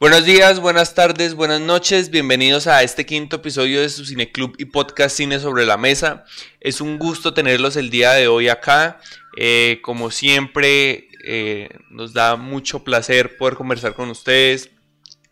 [0.00, 4.66] Buenos días, buenas tardes, buenas noches, bienvenidos a este quinto episodio de su Cineclub y
[4.66, 6.24] podcast Cine sobre la Mesa.
[6.60, 9.00] Es un gusto tenerlos el día de hoy acá.
[9.36, 14.70] Eh, como siempre, eh, nos da mucho placer poder conversar con ustedes,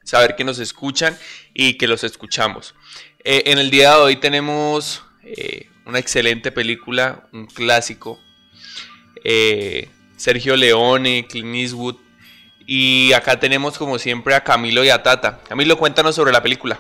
[0.05, 1.17] saber que nos escuchan
[1.55, 2.75] y que los escuchamos.
[3.25, 5.03] Eh, en el día de hoy tenemos
[5.85, 8.21] una excelente película, un clásico.
[10.17, 11.97] Sergio Leone, Clint Eastwood,
[12.67, 15.41] y acá tenemos como siempre a Camilo y a Tata.
[15.49, 16.79] Camilo, cuéntanos sobre la película.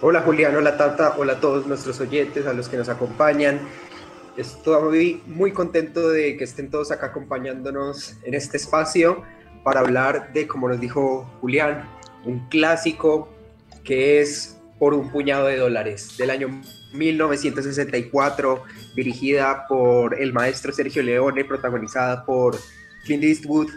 [0.00, 3.60] Hola Julián, hola Tata, hola a todos nuestros oyentes, a los que nos acompañan.
[4.36, 9.22] Estoy muy contento de que estén todos acá acompañándonos en este espacio
[9.62, 11.88] para hablar de, como nos dijo Julián,
[12.24, 13.28] un clásico
[13.84, 16.48] que es Por un puñado de dólares del año
[16.94, 18.64] 1964,
[18.96, 22.58] dirigida por el maestro Sergio Leone, protagonizada por
[23.04, 23.70] Clint Eastwood,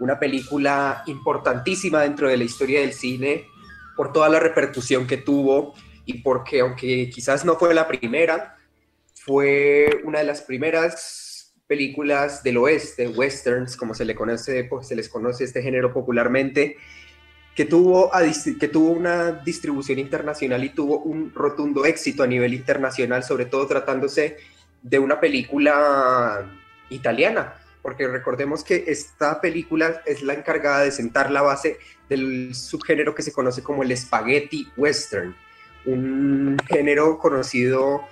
[0.00, 3.46] una película importantísima dentro de la historia del cine
[3.96, 8.58] por toda la repercusión que tuvo y porque aunque quizás no fue la primera,
[9.24, 14.96] fue una de las primeras películas del oeste, westerns, como se, le conoce, pues, se
[14.96, 16.76] les conoce este género popularmente,
[17.54, 18.10] que tuvo,
[18.60, 23.66] que tuvo una distribución internacional y tuvo un rotundo éxito a nivel internacional, sobre todo
[23.66, 24.36] tratándose
[24.82, 26.50] de una película
[26.90, 31.78] italiana porque recordemos que esta película es la encargada de sentar la base
[32.08, 35.36] del subgénero que se conoce como el spaghetti western,
[35.84, 38.08] un género conocido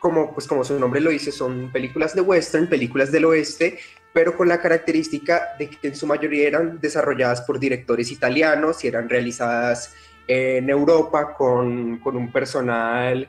[0.00, 3.78] como, pues como su nombre lo dice, son películas de western, películas del oeste,
[4.12, 8.88] pero con la característica de que en su mayoría eran desarrolladas por directores italianos y
[8.88, 9.94] eran realizadas
[10.26, 13.28] en Europa con, con un personal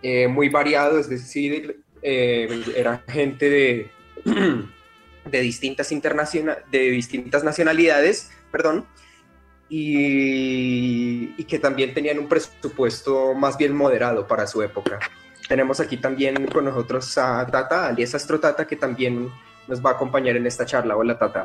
[0.00, 3.90] eh, muy variado, es decir, eh, era gente de...
[5.24, 8.86] de distintas, de distintas nacionalidades, perdón,
[9.68, 14.98] y, y, que también tenían un presupuesto más bien moderado para su época.
[15.52, 19.28] Tenemos aquí también con nosotros a Tata, alias Astro Tata, que también
[19.68, 20.96] nos va a acompañar en esta charla.
[20.96, 21.44] Hola Tata.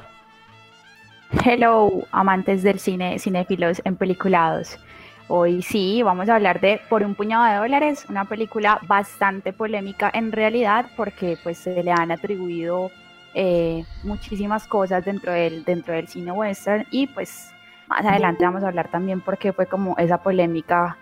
[1.43, 4.79] Hello, amantes del cine, cinéfilos en peliculados.
[5.27, 10.09] Hoy sí, vamos a hablar de Por un puñado de dólares, una película bastante polémica
[10.13, 12.91] en realidad porque pues se le han atribuido
[13.33, 17.51] eh, muchísimas cosas dentro del, dentro del cine western y pues
[17.89, 20.97] más adelante vamos a hablar también porque fue como esa polémica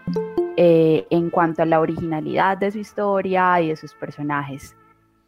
[0.57, 4.75] eh, en cuanto a la originalidad de su historia y de sus personajes.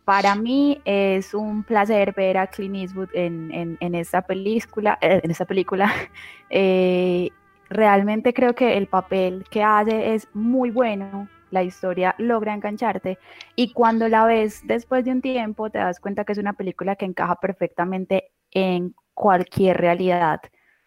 [0.05, 4.97] Para mí es un placer ver a Clint Eastwood en, en, esta película.
[5.01, 5.91] en esta película.
[6.49, 7.29] Eh,
[7.69, 13.19] realmente creo que el papel que hace es muy bueno la historia logra engancharte
[13.55, 16.95] y cuando la ves después de un tiempo te das cuenta que es una película
[16.95, 20.39] que encaja perfectamente en cualquier realidad.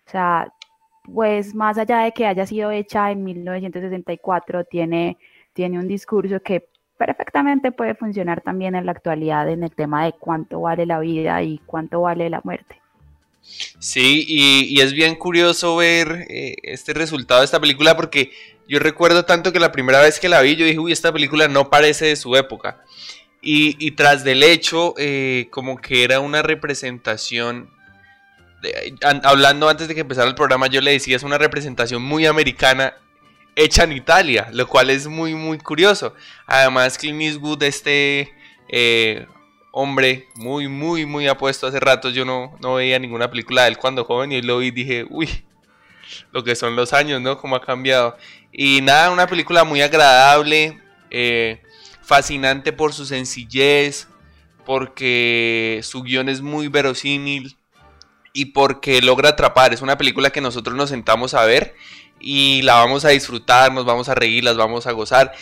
[0.07, 0.53] O sea,
[1.03, 5.19] pues más allá de que haya sido hecha en 1964, tiene,
[5.53, 6.69] tiene un discurso que
[6.99, 11.43] perfectamente puede funcionar también en la actualidad en el tema de cuánto vale la vida
[11.43, 12.81] y cuánto vale la muerte.
[13.79, 18.31] Sí, y, es bien curioso ver eh, este resultado de esta película porque
[18.69, 21.49] yo recuerdo tanto que la primera vez que la vi yo dije, uy, esta película
[21.49, 22.85] no parece de su época.
[23.43, 27.71] Y, tras del hecho, eh, como que era una representación,
[29.23, 32.95] hablando antes de que empezara el programa, yo le decía, es una representación muy americana
[33.57, 36.15] hecha en Italia, lo cual es muy, muy curioso.
[36.47, 38.33] Además, Clint Eastwood, este...
[38.73, 39.27] Eh,
[39.73, 41.67] hombre muy, muy, muy apuesto.
[41.67, 44.69] Hace rato yo no, no veía ninguna película de él cuando joven y lo vi
[44.69, 45.29] y dije, uy,
[46.33, 47.39] lo que son los años, ¿no?
[47.39, 48.17] Cómo ha cambiado.
[48.53, 51.61] Y nada, una película muy agradable, eh,
[52.03, 54.09] fascinante por su sencillez,
[54.67, 57.57] porque su guion es muy verosímil
[58.33, 59.73] y porque logra atrapar.
[59.73, 61.75] Es una película que nosotros nos sentamos a ver
[62.21, 65.33] y la vamos a disfrutar, nos vamos a reír, las vamos a gozar.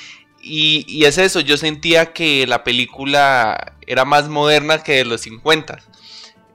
[0.41, 5.81] Y, es eso, yo sentía que la película era más moderna que de los 50.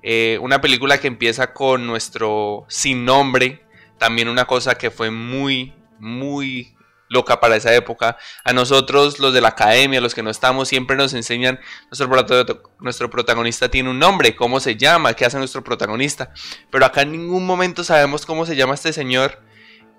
[0.02, 3.64] Eh, una película que empieza con nuestro sin nombre,
[3.98, 6.74] también una cosa que fue muy, muy
[7.10, 8.18] loca para esa época.
[8.44, 11.60] A nosotros, los de la academia, los que no estamos, siempre nos enseñan,
[11.92, 16.34] nuestro, nuestro protagonista tiene un nombre, cómo se llama, qué hace nuestro protagonista.
[16.70, 19.42] Pero acá en ningún momento sabemos cómo se llama este señor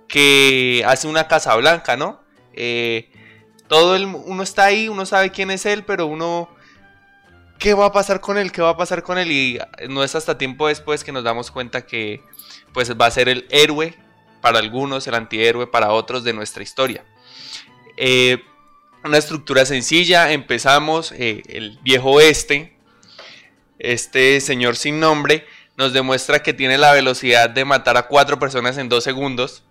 [0.09, 2.23] que hace una casa blanca, ¿no?
[2.53, 3.11] Eh,
[3.69, 6.55] todo el, uno está ahí, uno sabe quién es él, pero uno
[7.59, 8.53] ¿qué va a pasar con él?
[8.53, 9.33] ¿Qué va a pasar con él?
[9.33, 9.59] Y
[9.89, 12.23] no es hasta tiempo después que nos damos cuenta que
[12.73, 13.97] pues va a ser el héroe
[14.45, 17.03] para algunos, el antihéroe para otros de nuestra historia.
[17.97, 18.45] Eh,
[19.03, 22.77] una estructura sencilla, empezamos eh, el viejo oeste,
[23.79, 25.47] este señor sin nombre
[25.79, 29.65] nos demuestra que tiene la velocidad de matar a cuatro personas en dos segundos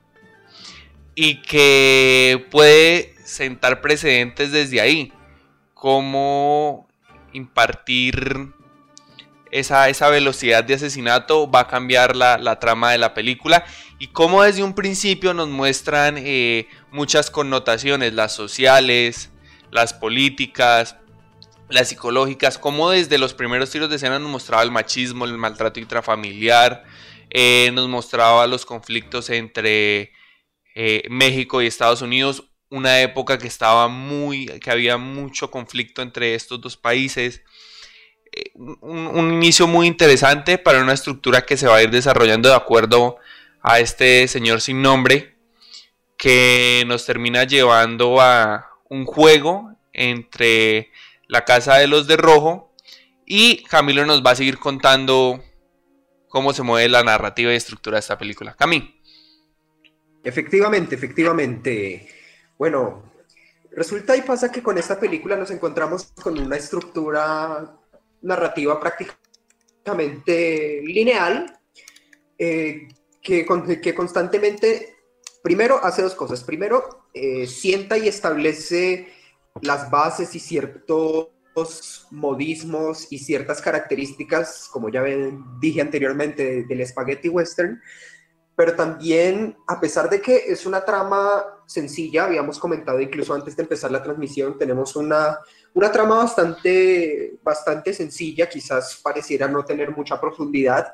[1.14, 5.14] y que puede sentar precedentes desde ahí,
[5.76, 6.88] como
[7.32, 8.56] impartir
[9.54, 13.64] esa, esa velocidad de asesinato va a cambiar la, trama de la película
[14.04, 19.32] y como desde un principio nos muestran eh, muchas connotaciones, las sociales,
[19.72, 20.98] las políticas,
[21.70, 25.80] las psicológicas, como desde los primeros tiros de escena nos mostraba el machismo, el maltrato
[25.80, 26.84] intrafamiliar,
[27.30, 30.12] eh, nos mostraba los conflictos entre
[30.76, 36.36] eh, México y Estados Unidos, una época que estaba muy, que había mucho conflicto entre
[36.36, 37.42] estos dos países.
[38.52, 43.18] Un, inicio muy interesante para una estructura que se va a ir desarrollando de acuerdo
[43.64, 45.36] a este señor sin nombre
[46.18, 50.92] que nos termina llevando a un juego entre
[51.28, 52.74] la casa de los de rojo
[53.26, 55.42] y Camilo nos va a seguir contando
[56.28, 58.54] cómo se mueve la narrativa y estructura de esta película.
[58.54, 59.00] Cami.
[60.24, 62.08] Efectivamente, efectivamente.
[62.58, 63.12] Bueno,
[63.72, 67.78] resulta y pasa que con esta película nos encontramos con una estructura
[68.22, 71.60] narrativa prácticamente lineal
[72.38, 72.88] eh,
[73.24, 73.46] que,
[73.82, 74.98] que, constantemente,
[75.42, 76.44] primero hace dos cosas.
[76.44, 79.08] Primero, eh, sienta y establece
[79.62, 81.30] las bases y ciertos
[82.12, 85.04] modismos y ciertas características, como ya
[85.60, 87.82] dije anteriormente, del spaghetti western,
[88.56, 93.64] pero también, a pesar de que es una trama sencilla, habíamos comentado incluso antes de
[93.64, 95.40] empezar la transmisión, tenemos una,
[95.74, 100.94] una trama bastante, bastante sencilla, quizás pareciera no tener mucha profundidad,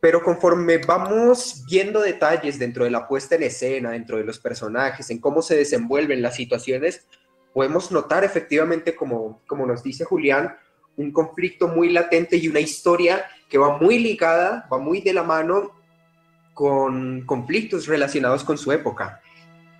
[0.00, 5.10] pero conforme vamos viendo detalles dentro de la puesta en escena, dentro de los personajes,
[5.10, 7.06] en cómo se desenvuelven las situaciones,
[7.52, 10.56] podemos notar efectivamente, como, como nos dice Julián,
[10.96, 15.22] un conflicto muy latente y una historia que va muy ligada, va muy de la
[15.22, 15.72] mano
[16.54, 19.20] con conflictos relacionados con su época,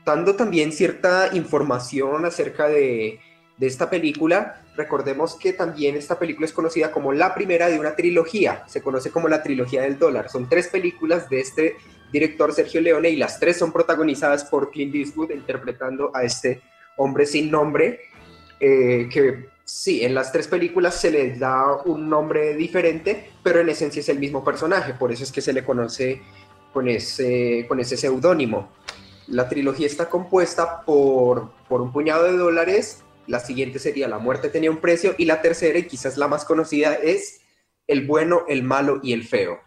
[0.05, 3.21] dando también cierta información acerca de,
[3.61, 4.63] esta película.
[4.77, 9.11] Recordemos que también esta película es conocida como la primera de una trilogía, se conoce
[9.11, 10.31] como la trilogía del dólar.
[10.31, 11.77] Son tres películas de este
[12.13, 16.63] director Sergio Leone y las tres son protagonizadas por Clint Eastwood interpretando a este
[16.97, 18.01] hombre sin nombre,
[18.59, 23.69] eh, que sí, en las tres películas se le da un nombre diferente, pero en
[23.69, 26.21] esencia es el mismo personaje, por eso es que se le conoce
[26.73, 28.71] con ese, con ese seudónimo.
[29.29, 33.03] La trilogía está compuesta por, por un puñado de dólares.
[33.31, 35.15] La siguiente sería La muerte tenía un precio.
[35.17, 37.41] Y la tercera, y quizás la más conocida, es
[37.87, 39.61] El bueno, el malo y el feo.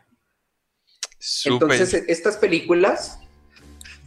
[1.45, 3.19] Entonces, estas películas,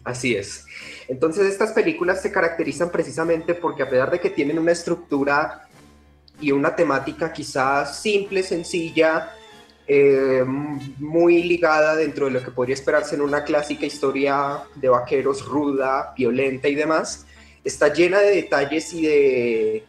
[0.05, 0.67] así es.
[1.08, 5.67] Entonces, estas películas se caracterizan precisamente porque a pesar de que tienen una estructura
[6.38, 9.32] y una temática quizás simple, sencilla,
[9.88, 15.47] eh, muy ligada dentro de lo que podría esperarse en una clásica historia de vaqueros
[15.47, 17.25] ruda, violenta y demás,
[17.67, 19.85] está llena de detalles y de,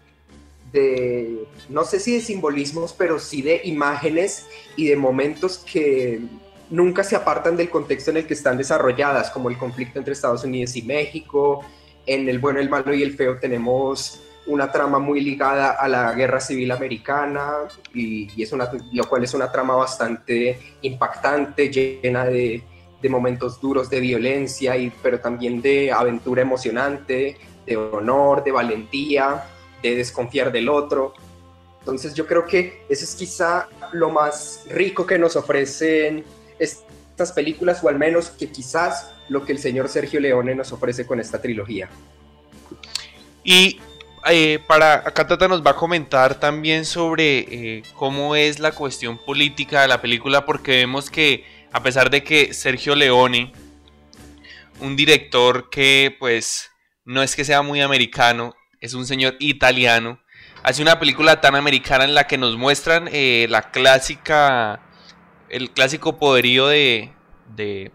[0.72, 6.22] de, no sé si de simbolismos, pero sí de imágenes y de momentos que
[6.70, 10.44] nunca se apartan del contexto en el que están desarrolladas, como el conflicto entre Estados
[10.44, 11.64] Unidos y México.
[12.06, 16.14] En El bueno, el malo y el feo tenemos una trama muy ligada a la
[16.14, 17.52] guerra civil americana
[17.94, 22.64] y, es una, lo cual es una trama bastante impactante, llena de,
[23.10, 29.44] momentos duros de violencia, y, pero también de aventura emocionante, de honor, de valentía,
[29.84, 31.14] de desconfiar del otro.
[31.80, 36.24] Entonces yo creo que eso es quizá lo más rico que nos ofrecen
[36.58, 41.06] estas películas, o al menos que quizás lo que el señor Sergio Leone nos ofrece
[41.06, 41.90] con esta trilogía.
[43.44, 43.80] Y
[44.30, 49.18] eh, para acá Tata nos va a comentar también sobre eh, cómo es la cuestión
[49.18, 53.54] política de la película, porque vemos que a pesar de que Sergio Leone,
[54.82, 56.72] un director que pues
[57.08, 60.20] no es que sea muy americano, es un señor italiano,
[60.62, 64.82] hace una película tan americana en la que nos muestran eh, la clásica,
[65.50, 67.12] el clásico poderío de,
[67.56, 67.92] de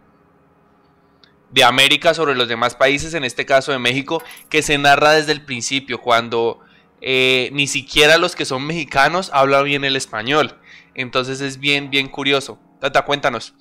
[1.52, 5.32] de América sobre los demás países, en este caso de México, que se narra desde
[5.32, 6.60] el principio, cuando
[7.02, 10.58] eh, ni siquiera los que son mexicanos hablan bien el español.
[10.94, 12.58] Entonces es bien, bien curioso.
[12.80, 13.54] Tata, cuéntanos.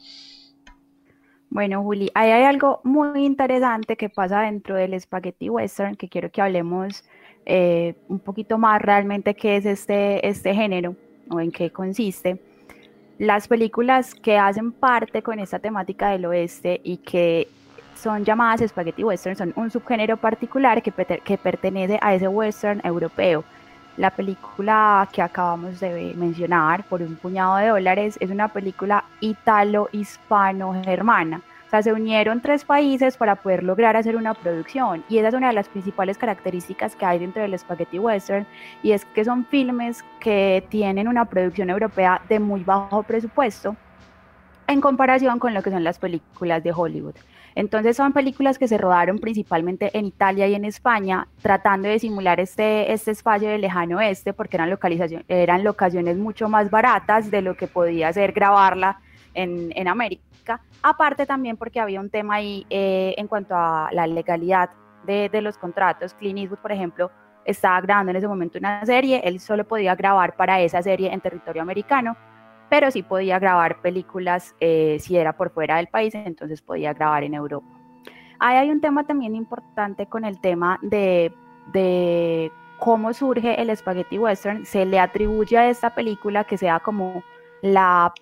[1.52, 6.32] Bueno, Juli, ahí hay algo muy interesante que pasa dentro del Spaghetti Western que quiero
[6.32, 7.04] que hablemos
[7.46, 10.96] eh, un poquito más realmente qué es este, este género.
[11.30, 12.42] o en qué consiste.
[13.18, 17.50] Las películas que hacen parte con esta temática del oeste y que
[17.96, 23.44] son llamadas spaghetti western son un subgénero particular que, que pertenece a ese western europeo.
[23.98, 31.42] La película que acabamos de mencionar, por un puñado de dólares, es una película italo-hispano-germana
[31.72, 35.48] sea, se unieron tres países para poder lograr hacer una producción y esa es una
[35.48, 38.46] de las principales características que hay dentro del spaghetti western
[38.84, 43.76] y es que son filmes que tienen una producción europea de muy bajo presupuesto
[44.68, 47.16] en comparación con lo que son las películas de Hollywood.
[47.56, 52.40] Entonces son películas que se rodaron principalmente en Italia y en España, tratando de simular
[52.40, 55.24] este, este espacio de lejano oeste, porque eran, localización,
[55.64, 59.00] locaciones mucho más baratas de lo que podía ser grabarla
[59.34, 60.32] en, en América
[60.82, 64.70] aparte también porque había un tema ahí eh, en cuanto a la legalidad
[65.06, 66.14] de, de, los contratos.
[66.14, 67.12] Clint Eastwood, por ejemplo,
[67.46, 71.22] estaba grabando en ese momento una serie, él solo podía grabar para esa serie en
[71.22, 72.16] territorio americano,
[72.72, 77.22] pero sí podía grabar películas eh, si era por fuera del país, entonces podía grabar
[77.26, 77.68] en Europa.
[78.40, 81.34] Ahí hay un tema también importante con el tema de,
[81.74, 82.50] de
[82.80, 84.66] cómo surge el spaghetti western.
[84.66, 87.24] Se le atribuye a esta película que sea como
[87.62, 88.14] la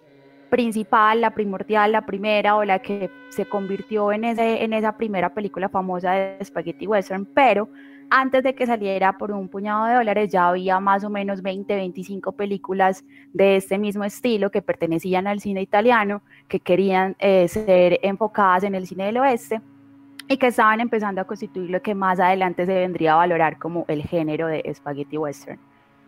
[0.50, 5.32] principal, la primordial, la primera o la que se convirtió en, ese, en esa primera
[5.32, 7.70] película famosa de Spaghetti Western, pero
[8.10, 11.76] antes de que saliera por un puñado de dólares ya había más o menos 20,
[11.76, 18.00] 25 películas de este mismo estilo que pertenecían al cine italiano, que querían eh, ser
[18.02, 19.62] enfocadas en el cine del oeste
[20.28, 23.86] y que estaban empezando a constituir lo que más adelante se vendría a valorar como
[23.88, 25.60] el género de Spaghetti Western.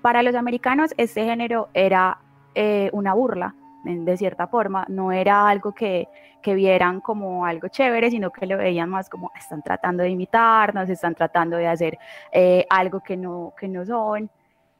[0.01, 2.19] Para los americanos este género era
[2.55, 6.07] eh, una burla de cierta forma, no era algo que,
[6.41, 10.89] que, vieran como algo chévere, sino que lo veían más como están tratando de imitarnos,
[10.89, 11.97] están tratando de hacer
[12.31, 14.29] eh, algo que no, que no son.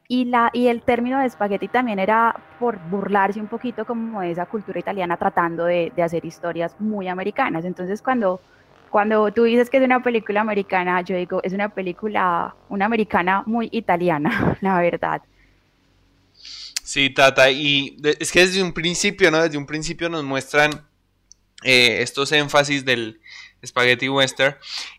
[0.08, 4.32] Y, la, y el término de espagueti también era por burlarse un poquito como de
[4.32, 7.64] esa cultura italiana tratando de, de hacer historias muy americanas.
[7.64, 8.40] Entonces cuando,
[8.90, 13.42] cuando tú dices que es una película americana, yo digo, es una película, una americana
[13.46, 15.22] muy italiana, la verdad.
[16.92, 19.42] Sí, Tata, y es que desde un principio, ¿no?
[19.42, 20.86] Desde un principio nos muestran
[21.62, 23.18] eh, estos énfasis del
[23.64, 24.58] Spaghetti Western.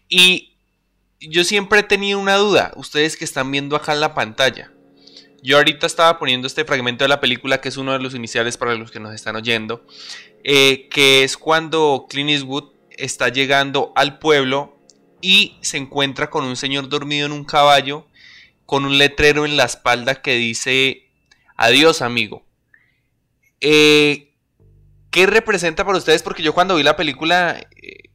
[0.10, 0.56] Y
[1.20, 4.72] yo siempre he tenido una duda, ustedes que están viendo acá en la pantalla.
[5.44, 8.58] Yo ahorita estaba poniendo este fragmento de la película, que es uno de los iniciales
[8.58, 9.86] para los que nos están oyendo,
[10.44, 14.80] eh, que es cuando Clint Eastwood está llegando al pueblo
[15.22, 18.08] y se encuentra con un señor dormido en un caballo,
[18.66, 21.04] con un letrero en la espalda que dice
[21.56, 22.44] Adiós, amigo.
[23.62, 24.34] Eh,
[25.12, 26.24] ¿Qué representa para ustedes?
[26.24, 28.10] Porque yo cuando vi la película, eh,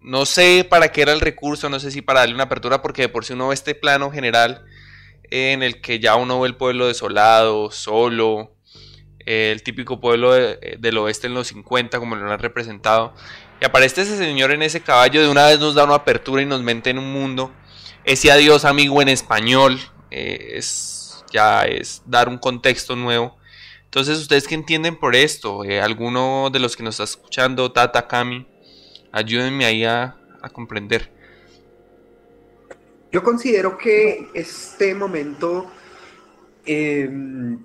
[0.00, 3.02] no sé para qué era el recurso, no sé si para darle una apertura, porque
[3.02, 4.64] de por sí uno ve este plano general
[5.30, 8.54] eh, en el que ya uno ve el pueblo desolado, solo,
[9.20, 13.14] el típico pueblo del oeste en los 50, como lo han representado.
[13.60, 16.46] Y aparece ese señor en ese caballo, de una vez nos da una apertura y
[16.46, 17.50] nos mete en un mundo.
[18.04, 20.93] Ese adiós, amigo, en español, es
[21.34, 23.36] ya es dar un contexto nuevo.
[23.84, 25.64] Entonces, ¿ustedes qué entienden por esto?
[25.64, 28.46] Eh, ¿Alguno de los que nos está escuchando, Tata, Kami,
[29.12, 30.16] ayúdenme ahí a,
[30.52, 31.10] comprender?
[33.10, 35.70] Yo considero que este momento
[36.66, 37.58] em,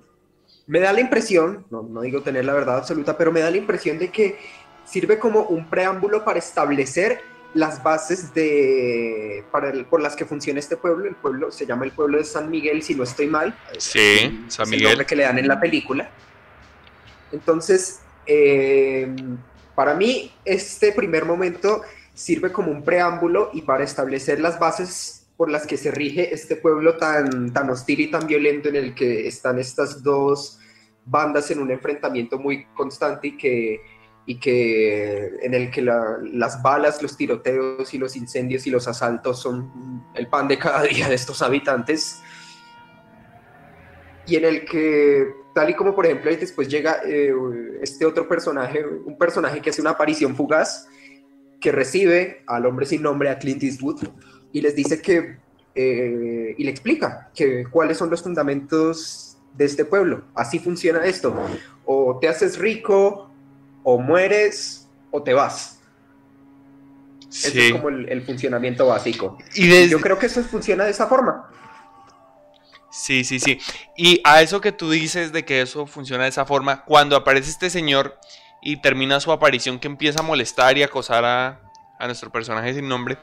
[0.66, 3.58] me da la impresión, no, no digo tener la verdad absoluta, pero me da la
[3.58, 4.38] impresión de que
[4.84, 7.20] sirve como un preámbulo para establecer
[7.54, 11.08] las bases de, para por las que funciona este pueblo.
[11.08, 13.56] El pueblo se llama el pueblo de San Miguel, si no estoy mal.
[13.78, 14.86] Sí, San Miguel.
[14.86, 16.10] el nombre que le dan en la película.
[17.32, 19.14] Entonces, eh,
[19.74, 21.82] para mí, este primer momento
[22.14, 26.56] sirve como un preámbulo y para establecer las bases por las que se rige este
[26.56, 30.58] pueblo tan, tan hostil y tan violento en el que están estas dos
[31.06, 33.80] bandas en un enfrentamiento muy constante y que
[34.30, 39.40] y que en el que las balas, los tiroteos y los incendios y los asaltos
[39.40, 42.22] son el pan de cada día de estos habitantes
[44.28, 47.34] y en el que tal y como por ejemplo después llega eh,
[47.82, 50.86] este otro personaje, un personaje que hace una aparición fugaz
[51.60, 54.06] que recibe al hombre sin nombre, a Clint Eastwood,
[54.52, 55.38] y les dice que,
[55.74, 60.22] eh, y le explica que cuáles son los fundamentos de este pueblo.
[60.34, 61.34] Así funciona esto.
[61.84, 63.29] O te haces rico
[63.82, 65.80] o mueres o te vas.
[67.30, 69.38] Ese es como el, funcionamiento básico.
[69.54, 71.48] Y Yo creo que eso funciona de esa forma.
[72.90, 73.58] Sí, sí, sí.
[73.96, 77.50] Y a eso que tú dices de que eso funciona de esa forma, cuando aparece
[77.50, 78.18] este señor
[78.60, 81.60] y termina su aparición que empieza a molestar y acosar a,
[81.98, 83.16] a nuestro personaje sin nombre,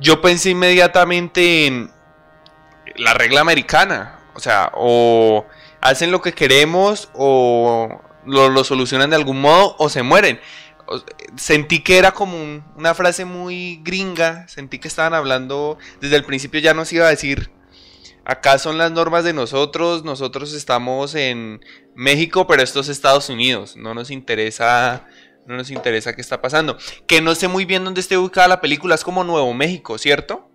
[0.00, 1.90] yo pensé inmediatamente en
[2.96, 4.18] la regla americana.
[4.34, 5.44] O sea, o
[5.82, 10.40] hacen lo que queremos o lo, solucionan de algún modo o se mueren.
[11.36, 16.60] Sentí que era como una frase muy gringa, sentí que estaban hablando, desde el principio
[16.60, 17.52] ya nos iba a decir,
[18.24, 23.76] acá son las normas de nosotros, nosotros estamos en México, pero esto es Estados Unidos,
[23.76, 25.06] no nos interesa
[25.46, 26.78] no nos interesa qué está pasando.
[27.06, 30.48] Que no sé muy bien dónde esté ubicada la película, es como Nuevo México, ¿cierto?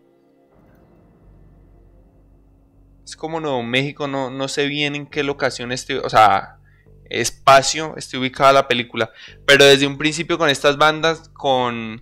[3.03, 6.60] Es como Nuevo México, no, no sé bien en qué locación esté, o sea,
[7.09, 9.12] espacio esté ubicada la película.
[9.45, 12.01] Pero desde un principio con estas bandas, con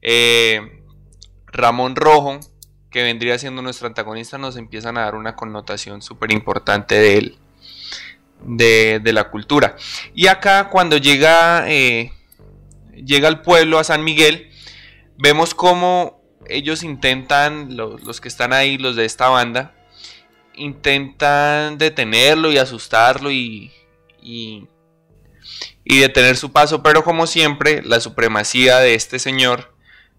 [0.00, 0.82] eh,
[1.46, 2.40] Ramón Rojo,
[2.90, 7.38] que vendría siendo nuestro antagonista, nos empiezan a dar una connotación súper importante de él.
[8.44, 9.76] De, la cultura.
[10.16, 12.12] Y acá cuando llega, eh,
[12.92, 14.50] llega al pueblo, a San Miguel,
[15.16, 19.76] vemos cómo ellos intentan, los, los, que están ahí, los de esta banda,
[20.54, 23.70] intentan detenerlo y asustarlo y,
[24.22, 24.68] y,
[25.84, 29.74] detener su paso, pero como siempre, la supremacía de este señor,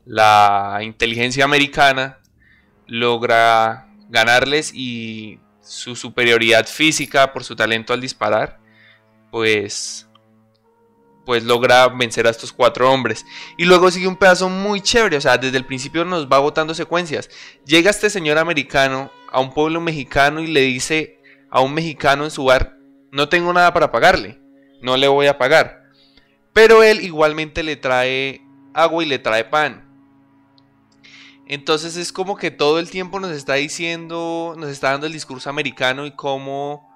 [0.06, 2.20] la inteligencia americana,
[2.88, 8.60] logra ganarles y su superioridad física por su talento al disparar,
[9.32, 10.08] pues
[11.26, 13.26] pues logra vencer a estos cuatro hombres.
[13.58, 16.74] Y luego sigue un pedazo muy chévere, o sea, desde el principio nos va botando
[16.74, 17.30] secuencias.
[17.66, 21.20] Llega este señor americano a un pueblo mexicano y le dice
[21.50, 22.78] a un mexicano en su bar,
[23.14, 24.40] no tengo nada para pagarle,
[24.82, 25.84] no le voy a pagar.
[26.52, 28.42] Pero él igualmente le trae
[28.74, 29.88] agua y le trae pan.
[31.46, 35.48] Entonces es como que todo el tiempo nos está diciendo, nos está dando el discurso
[35.52, 36.92] americano y cómo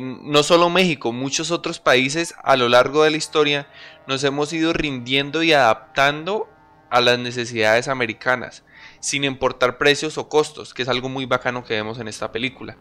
[0.00, 3.66] no solo México, muchos otros países a lo largo de la historia
[4.06, 6.48] nos hemos ido rindiendo y adaptando
[6.90, 8.64] a las necesidades americanas
[9.04, 12.78] sin importar precios o costos, que es algo muy bacano que vemos en esta película.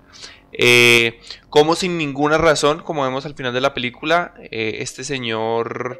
[0.53, 5.99] Eh, como sin ninguna razón, como vemos al final de la película, eh, este señor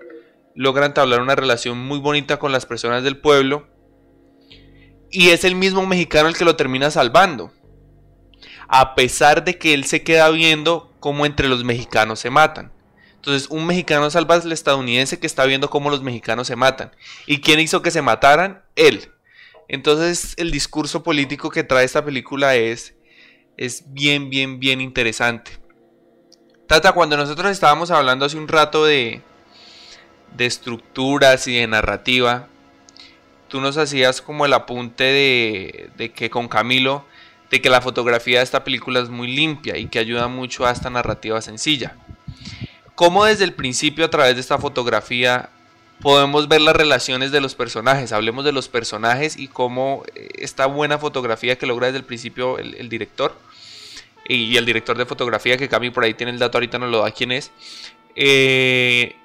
[0.56, 3.68] logra entablar una relación muy bonita con las personas del pueblo
[5.12, 7.51] y es el mismo mexicano el que lo termina salvando.
[8.70, 12.72] A pesar de que él se queda viendo cómo entre los mexicanos se matan.
[13.16, 16.92] Entonces, un mexicano salva al estadounidense que está viendo cómo los mexicanos se matan.
[17.25, 18.64] ¿Y quién hizo que se mataran?
[18.75, 19.13] Él.
[19.68, 22.96] Entonces el discurso político que trae esta película es,
[23.58, 25.52] es bien, bien, bien interesante.
[26.68, 29.22] Tata, cuando nosotros estábamos hablando hace un rato de,
[30.36, 32.48] de estructuras y de narrativa,
[33.48, 37.06] tú nos hacías como el apunte de, de que con Camilo,
[37.52, 40.72] de que la fotografía de esta película es muy limpia y que ayuda mucho a
[40.72, 41.98] esta narrativa sencilla.
[42.96, 45.50] ¿Cómo desde el principio a través de esta fotografía
[46.01, 48.12] podemos ver las relaciones de los personajes.
[48.12, 52.58] Hablemos de los personajes y cómo eh, esta buena fotografía que logra desde el principio
[52.58, 53.38] el, director
[54.27, 57.01] y, el director de fotografía, que Cami por ahí tiene el dato, ahorita no lo
[57.01, 57.51] da quién es,
[58.16, 59.16] eh,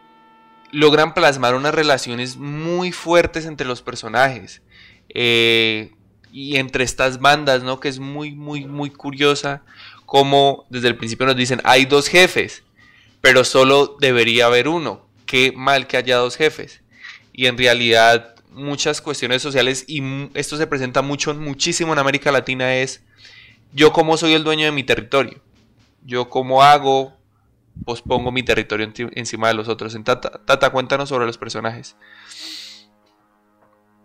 [0.70, 4.62] logran plasmar unas relaciones muy fuertes entre los personajes.
[5.08, 5.92] Eh,
[6.30, 7.80] y entre estas bandas, ¿no?
[7.80, 9.62] Que es muy, muy, muy curiosa.
[10.04, 12.62] Como desde el principio nos dicen, hay dos jefes,
[13.20, 16.82] pero solo debería haber uno qué mal que haya dos jefes.
[17.32, 20.02] Y en realidad muchas cuestiones sociales, y
[20.34, 23.04] esto se presenta mucho, muchísimo en América Latina, es
[23.72, 25.40] yo como soy el dueño de mi territorio.
[26.04, 27.12] Yo como hago,
[27.84, 29.94] pues pongo mi territorio encima de los otros.
[29.94, 31.96] En Tata, Tata, cuéntanos sobre los personajes.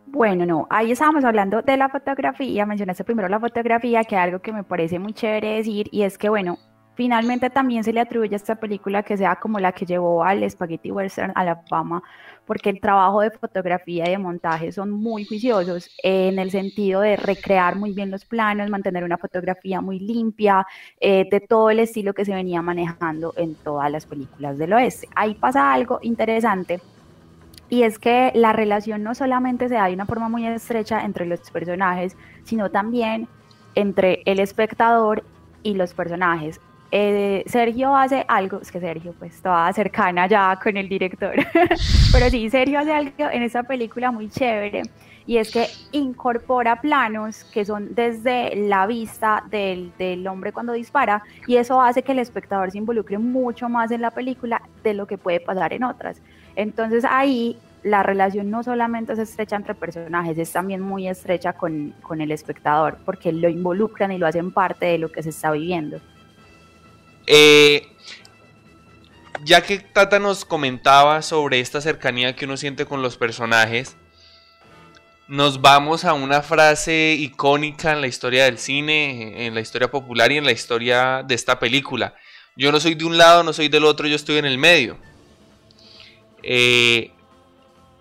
[0.06, 4.54] Bueno, no, ahí estábamos hablando de la fotografía, mencionaste primero la fotografía, que algo que
[4.54, 6.60] me parece muy chévere decir, y es que, bueno,
[6.96, 10.48] Finalmente también se le atribuye a esta película que sea como la que llevó al
[10.50, 12.04] Spaghetti Western a la fama,
[12.46, 17.16] porque el trabajo de fotografía y de montaje son muy juiciosos en el sentido de
[17.16, 20.68] recrear muy bien los planos, mantener una fotografía muy limpia,
[21.00, 25.08] eh, de todo el estilo que se venía manejando en todas las películas del oeste.
[25.16, 26.80] Ahí pasa algo interesante
[27.70, 31.26] y es que la relación no solamente se da de una forma muy estrecha entre
[31.26, 33.28] los personajes, sino también
[33.74, 35.24] entre el espectador
[35.64, 36.60] y los personajes.
[36.96, 41.34] Eh, Sergio hace algo, es que Sergio pues estaba cercana ya con el director,
[42.12, 44.84] pero sí, Sergio hace algo en esa película muy chévere
[45.26, 51.24] y es que incorpora planos que son desde la vista del, del, hombre cuando dispara
[51.48, 55.08] y eso hace que el espectador se involucre mucho más en la película de lo
[55.08, 56.22] que puede pasar en otras.
[56.56, 61.96] Entonces ahí la relación no solamente es estrecha entre personajes, es también muy estrecha con,
[62.04, 65.50] con el espectador porque lo involucran y lo hacen parte de lo que se está
[65.50, 66.00] viviendo.
[67.28, 67.88] Eh,
[69.44, 73.96] ya que Tata nos comentaba sobre esta cercanía que uno siente con los personajes,
[75.28, 80.32] nos vamos a una frase icónica en la historia del cine, en la historia popular
[80.32, 82.16] y en la historia de esta película.
[82.56, 84.98] Yo no soy de un lado, no soy del otro, yo estoy en el medio.
[86.44, 87.12] Eh,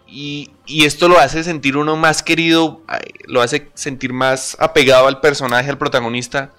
[0.07, 2.83] y, esto lo hace sentir uno más querido,
[3.27, 6.53] lo hace sentir más apegado al personaje, al protagonista,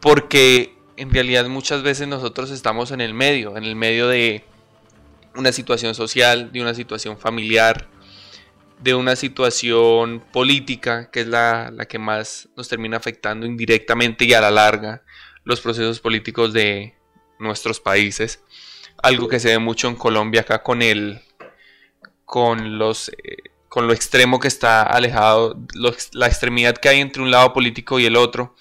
[0.00, 4.44] porque en realidad muchas veces nosotros estamos en el medio, en el medio de
[5.36, 7.86] una situación social, de una situación familiar,
[8.80, 14.34] de una situación política, que es la, la, que más nos termina afectando indirectamente y
[14.34, 15.02] a la larga
[15.44, 16.96] los procesos políticos de
[17.38, 18.42] nuestros países.
[19.00, 21.20] Algo que se ve mucho en Colombia acá con el
[22.24, 23.36] con los eh,
[23.68, 25.56] con lo extremo que está alejado,
[26.12, 28.56] la extremidad que hay entre un lado político y el otro,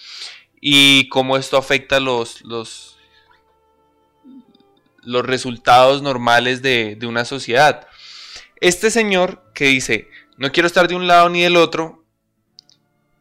[0.62, 2.98] y cómo esto afecta los, los,
[5.04, 7.88] los resultados normales de, de una sociedad.
[8.60, 12.04] Este señor que dice, no quiero estar de un lado ni del otro,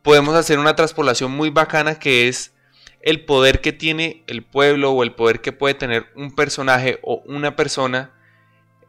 [0.02, 2.52] podemos hacer una traspolación muy bacana que es
[3.00, 7.22] el poder que tiene el pueblo o el poder que puede tener un personaje o
[7.26, 8.12] una persona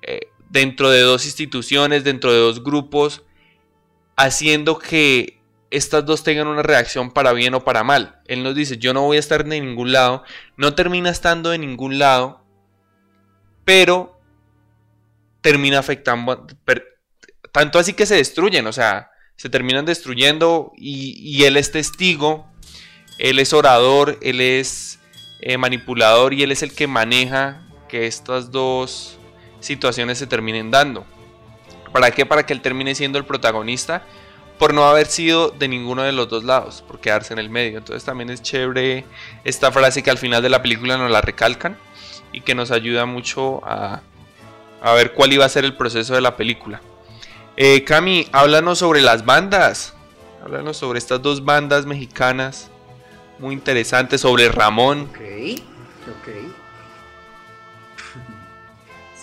[0.02, 3.24] eh, dentro de dos instituciones, dentro de dos grupos,
[4.16, 5.37] haciendo que
[5.72, 8.22] estas dos tengan una reacción para bien o para mal.
[8.26, 10.24] Él nos dice, yo no voy a estar de ningún lado,
[10.56, 12.44] no termina estando de ningún lado,
[13.66, 14.20] pero
[15.42, 16.48] termina afectando,
[17.52, 22.48] tanto así que se destruyen, o sea, se terminan destruyendo y, él es testigo,
[23.20, 25.00] él es orador, él es
[25.42, 29.20] eh, manipulador y él es el que maneja que estas dos
[29.60, 31.06] situaciones se terminen dando.
[31.94, 32.26] ¿Para qué?
[32.26, 34.04] Para que él termine siendo el protagonista
[34.58, 37.78] por no haber sido de ninguno de los dos lados, por quedarse en el medio.
[37.78, 39.06] Entonces también es chévere
[39.44, 41.78] esta frase que al final de la película nos la recalcan
[42.32, 44.02] y que nos ayuda mucho a,
[44.96, 46.82] ver cuál iba a ser el proceso de la película.
[47.56, 49.94] Eh, Cami, háblanos sobre las bandas.
[50.44, 52.70] Háblanos sobre estas dos bandas mexicanas
[53.40, 55.10] muy interesantes, sobre Ramón.
[55.10, 55.20] Ok,
[56.10, 56.28] ok.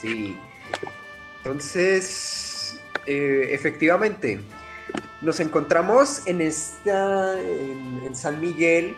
[0.01, 0.37] Sí.
[1.39, 4.41] Entonces, eh, efectivamente,
[5.25, 8.97] nos encontramos en esta, en, San Miguel,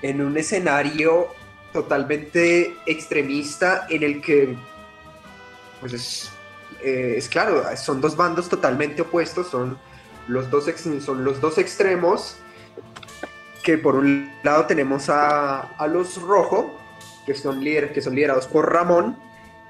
[0.00, 1.28] en un escenario
[1.72, 4.56] totalmente extremista en el que,
[5.80, 6.30] pues es,
[6.82, 9.78] eh, claro, son dos bandos totalmente opuestos, son
[10.28, 10.64] los dos,
[11.00, 12.36] son los dos extremos,
[13.62, 16.78] que por un lado tenemos a, a los rojo,
[17.26, 19.16] que son, que son liderados por Ramón,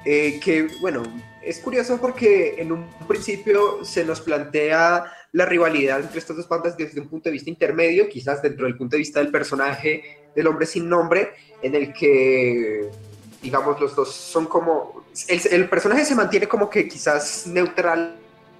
[0.04, 1.02] eh, que bueno,
[1.42, 6.76] es curioso porque en un principio se nos plantea la rivalidad entre estas dos bandas
[6.76, 10.46] desde un punto de vista intermedio, quizás dentro del punto de vista del personaje del
[10.46, 12.90] hombre sin nombre, en el que,
[13.40, 15.04] digamos, los dos son como...
[15.28, 18.16] El, el personaje se mantiene como que quizás neutral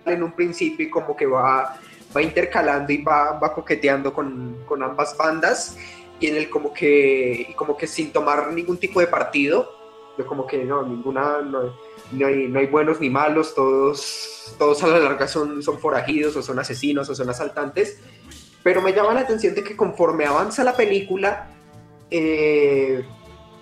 [0.07, 1.79] en un principio y como que va,
[2.15, 5.77] va intercalando y va, va coqueteando con, con ambas bandas
[6.21, 9.83] y en el como que, como que sin tomar ningún tipo de partido
[10.19, 11.75] yo como que no, ninguna, no,
[12.27, 16.43] hay, no hay buenos ni malos, todos, todos a la larga son, son forajidos o
[16.43, 18.01] son asesinos o son asaltantes,
[18.63, 21.51] pero me llama la atención de que conforme avanza la película,
[22.11, 23.05] eh,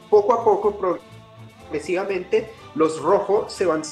[0.08, 0.78] poco a poco,
[1.68, 3.82] progresivamente, los rojos se van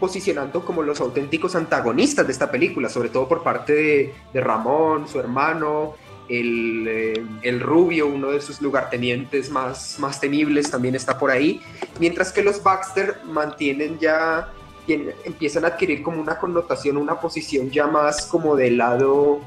[0.00, 5.18] posicionando como los auténticos antagonistas de esta película, sobre todo por parte de Ramón, su
[5.18, 5.94] hermano,
[6.28, 11.62] eh, el, rubio, uno de sus lugartenientes más, más temibles, también está por ahí,
[12.00, 14.48] mientras que los Baxter mantienen ya,
[14.88, 19.40] empiezan a adquirir como una connotación, una posición ya más como del lado,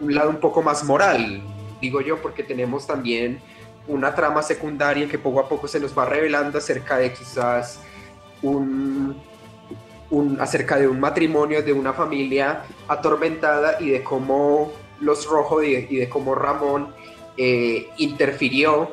[0.00, 1.42] un lado un poco más moral,
[1.80, 3.40] digo yo, porque tenemos también
[3.86, 7.80] una trama secundaria que poco a poco se nos va revelando acerca de quizás
[8.40, 9.20] un,
[10.10, 14.72] un, acerca de un matrimonio, de una familia atormentada y de cómo
[15.02, 16.94] los Rojo y de, cómo Ramón
[17.36, 18.90] eh, interfirió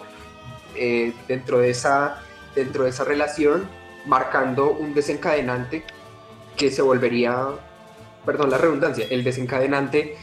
[0.75, 2.21] eh, dentro, de esa,
[2.55, 3.67] dentro de esa relación,
[4.05, 5.83] marcando un desencadenante
[6.57, 7.47] que se volvería,
[8.25, 10.17] perdón la redundancia, el desencadenante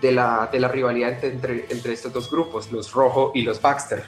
[0.00, 4.04] de la, de la rivalidad entre, entre estos dos grupos, los Rojo y los Baxter.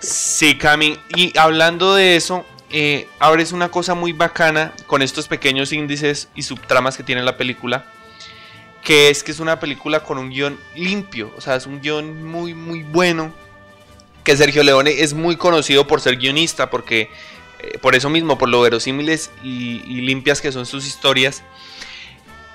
[0.00, 5.72] Sí, Cami, y hablando de eso, eh, ahora una cosa muy bacana con estos pequeños
[5.72, 7.84] índices y subtramas que tiene la película
[8.90, 12.26] que es que es una película con un guion limpio, o sea, es un guion
[12.26, 13.32] muy, muy bueno,
[14.24, 17.08] que Sergio Leone es muy conocido por ser guionista, porque
[17.60, 21.44] eh, por eso mismo, por lo verosímiles y, limpias que son sus historias,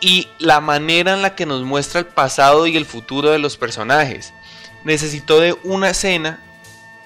[0.01, 3.55] y la manera en la que nos muestra el pasado y el futuro de los
[3.55, 4.33] personajes.
[4.83, 6.43] Necesitó de una escena,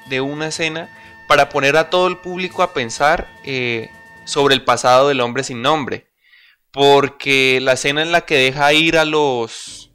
[0.07, 0.89] de una escena,
[1.27, 3.91] para poner a todo el público a pensar eh,
[4.25, 6.08] sobre el pasado del hombre sin nombre
[6.71, 9.89] porque la escena en la que deja ir a los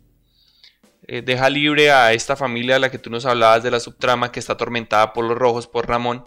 [1.06, 4.32] eh, deja libre a esta familia a la que tú nos hablabas de la subtrama
[4.32, 6.24] que está atormentada por los rojos, por Ramón,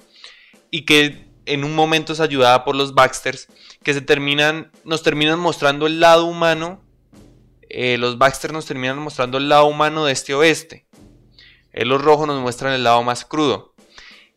[0.70, 3.48] y que en un momento es ayudada por los Baxters,
[3.82, 6.84] que se terminan, nos terminan mostrando el lado humano,
[7.70, 10.86] eh, los Baxters nos terminan mostrando el lado humano de este oeste.
[11.74, 13.74] Eh, los rojos nos muestran el lado más crudo.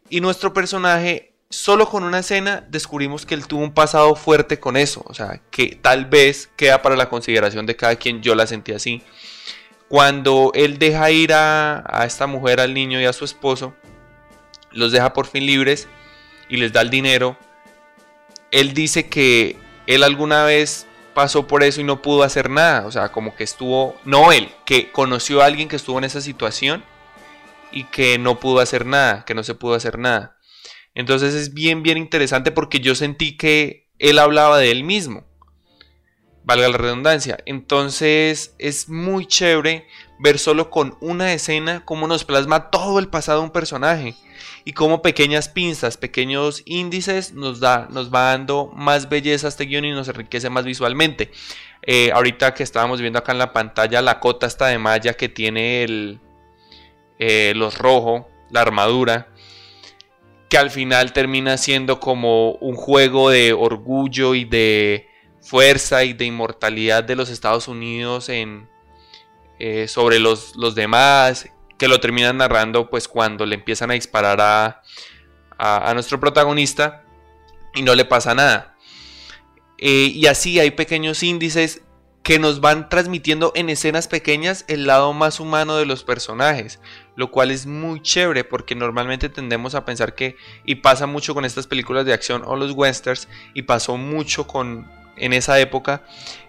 [0.08, 4.76] Y nuestro personaje, solo con una escena, descubrimos que él tuvo un pasado fuerte con
[4.76, 5.02] eso.
[5.06, 8.72] O sea, que tal vez queda para la consideración de cada quien, yo la sentí
[8.72, 9.02] así.
[9.88, 13.74] Cuando él deja ir a, a esta mujer, al niño y a su esposo,
[14.70, 15.88] los deja por fin libres
[16.48, 17.36] y les da el dinero,
[18.52, 19.58] él dice que
[19.88, 22.86] él alguna vez pasó por eso y no pudo hacer nada.
[22.86, 26.20] O sea, como que estuvo, no él, que conoció a alguien que estuvo en esa
[26.20, 26.84] situación
[27.72, 30.36] y que no pudo hacer nada, que no se pudo hacer nada.
[30.94, 35.24] Entonces es bien, bien interesante porque yo sentí que él hablaba de él mismo.
[36.42, 37.38] Valga la redundancia.
[37.46, 39.87] Entonces es muy chévere
[40.18, 44.16] ver solo con una escena cómo nos plasma todo el pasado de un personaje
[44.64, 49.64] y como pequeñas pinzas, pequeños índices nos, da, nos va dando más belleza a este
[49.64, 51.31] guion y nos enriquece más visualmente.
[51.83, 55.29] Eh, ahorita que estábamos viendo acá en la pantalla la cota esta de malla que
[55.29, 56.20] tiene el,
[57.18, 59.29] eh, los rojos, la armadura,
[60.50, 65.08] que al final termina siendo como un juego de orgullo y de
[65.40, 72.00] fuerza y de inmortalidad de los Estados Unidos eh, sobre los, los demás que lo
[72.00, 74.82] terminan narrando pues cuando le empiezan a disparar a,
[75.56, 77.04] a, nuestro protagonista
[77.74, 78.76] y no le pasa nada.
[79.78, 81.82] Eh, y así hay pequeños índices
[82.22, 86.80] que nos van transmitiendo en escenas pequeñas el lado más humano de los personajes,
[87.20, 91.44] lo cual es muy chévere porque normalmente tendemos a pensar que, y pasa mucho con
[91.44, 96.02] estas películas de acción o los westerns, y pasó mucho con en esa época,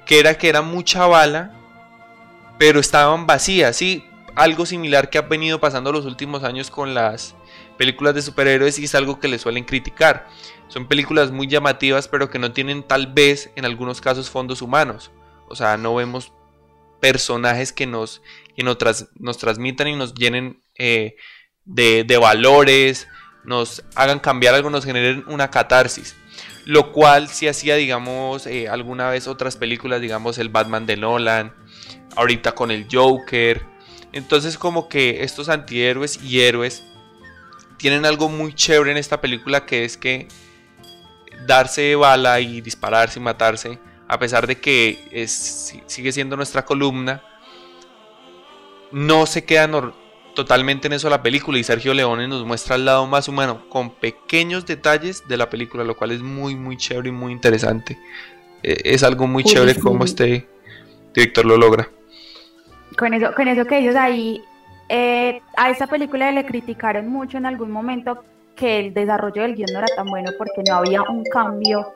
[0.05, 1.51] que era que era mucha bala,
[2.57, 4.05] pero estaban vacías, ¿sí?
[4.33, 7.35] algo similar que ha venido pasando los últimos años con las
[7.77, 10.29] películas de superhéroes y es algo que le suelen criticar.
[10.69, 15.11] Son películas muy llamativas pero que no tienen tal vez en algunos casos fondos humanos.
[15.49, 16.31] O sea, no vemos
[17.01, 18.21] personajes que nos,
[18.55, 18.77] que nos,
[19.19, 21.15] nos transmitan y nos llenen eh,
[21.65, 23.07] de, de, valores,
[23.43, 26.15] nos hagan cambiar algo, nos generen una catarsis.
[26.65, 31.53] Lo cual si hacía, digamos, eh, alguna vez otras películas, digamos el Batman de Nolan,
[32.15, 33.65] ahorita con el Joker,
[34.13, 36.83] entonces como que estos antihéroes y héroes
[37.77, 40.27] tienen algo muy chévere en esta película que es que
[41.47, 43.79] darse bala y dispararse y matarse,
[44.11, 47.23] a pesar de que es, sigue siendo nuestra columna,
[48.91, 49.69] no se queda
[50.35, 51.57] totalmente en eso la película.
[51.57, 55.85] Y Sergio Leone nos muestra el lado más humano con pequeños detalles de la película,
[55.85, 57.97] lo cual es muy muy chévere y muy interesante.
[58.63, 60.45] Eh, es algo muy chévere como este
[61.13, 61.87] director lo logra.
[62.97, 64.41] Con eso, con eso que dices ahí,
[64.89, 68.25] eh, a esta película le criticaron mucho en algún momento
[68.57, 71.93] que el desarrollo del guion no era tan bueno porque no había un cambio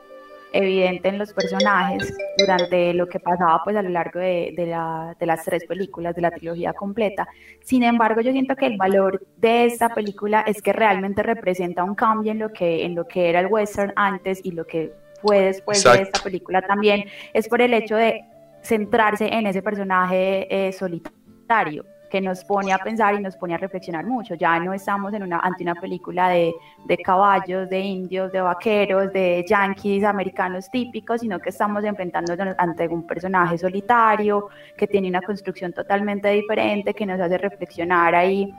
[0.52, 5.44] evidente en los personajes durante lo que pasaba pues a lo largo de, de, las
[5.44, 7.26] tres películas de la trilogía completa.
[7.62, 11.94] Sin embargo, yo siento que el valor de esta película es que realmente representa un
[11.94, 15.40] cambio en lo que, en lo que era el western antes y lo que fue
[15.40, 18.24] después de esta película también, es por el hecho de
[18.62, 23.58] centrarse en ese personaje eh, solitario que nos pone a pensar y nos pone a
[23.58, 24.34] reflexionar mucho.
[24.34, 26.54] Ya no estamos en una, ante una película de,
[26.86, 32.88] de, caballos, de indios, de vaqueros, de yankees americanos típicos, sino que estamos enfrentándonos ante
[32.88, 38.52] un personaje solitario que tiene una construcción totalmente diferente, que nos hace reflexionar ahí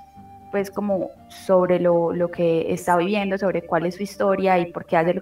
[0.51, 4.85] pues como sobre lo, lo que está viviendo, sobre cuál es su historia y por
[4.85, 5.21] qué hace lo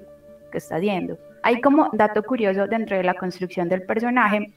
[0.51, 1.17] que está haciendo.
[1.43, 4.53] Hay como dato curioso dentro de la construcción del personaje,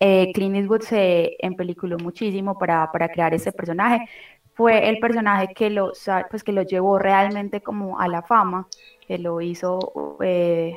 [0.00, 4.08] eh, Clint Eastwood se empeliculó muchísimo para, para crear ese personaje.
[4.54, 5.92] Fue el personaje que lo,
[6.30, 8.66] pues, que lo llevó realmente como a la fama,
[9.06, 10.74] que lo hizo eh,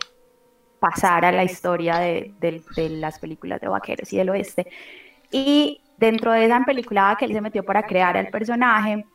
[0.80, 4.68] pasar a la historia de, de, las películas de vaqueros y del oeste.
[5.32, 9.06] Y dentro de esa empeliculada que él se metió para crear el personaje,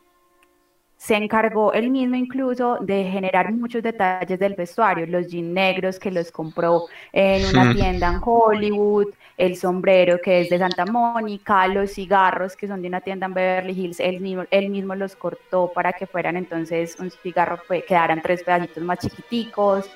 [1.05, 6.09] se encargó él mismo incluso de generar muchos detalles del vestuario, los jeans negros que
[6.09, 11.91] los compró en una tienda en Hollywood, el sombrero que es de Santa Mónica, los
[11.91, 15.71] cigarros que son de una tienda en Beverly Hills, él mismo, él mismo los cortó
[15.71, 19.87] para que fueran entonces un cigarro, que quedaran tres pedacitos más chiquiticos.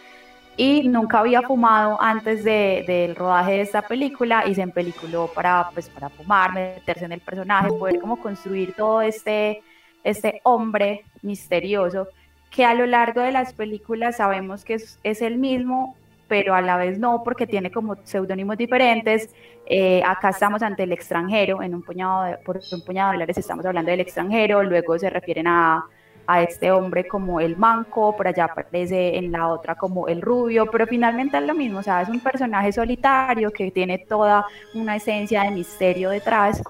[0.57, 5.69] Y nunca había fumado antes de, del rodaje de esta película y se empeliculó para,
[5.73, 9.63] pues, para fumar, meterse en el personaje, poder como construir todo este
[10.03, 12.07] este hombre misterioso
[12.49, 15.95] que a lo largo de las películas sabemos que es, el mismo,
[16.27, 19.33] pero a la vez no, porque tiene como seudónimos diferentes.
[19.65, 23.37] Eh, acá estamos ante el extranjero, en un puñado de, por un puñado de dólares
[23.37, 25.85] estamos hablando del extranjero, luego se refieren a,
[26.25, 30.69] a este hombre como el manco, por allá aparece en la otra como el rubio,
[30.71, 34.95] pero finalmente es lo mismo, o sea, es un personaje solitario que tiene toda una
[34.95, 36.63] esencia de misterio detrás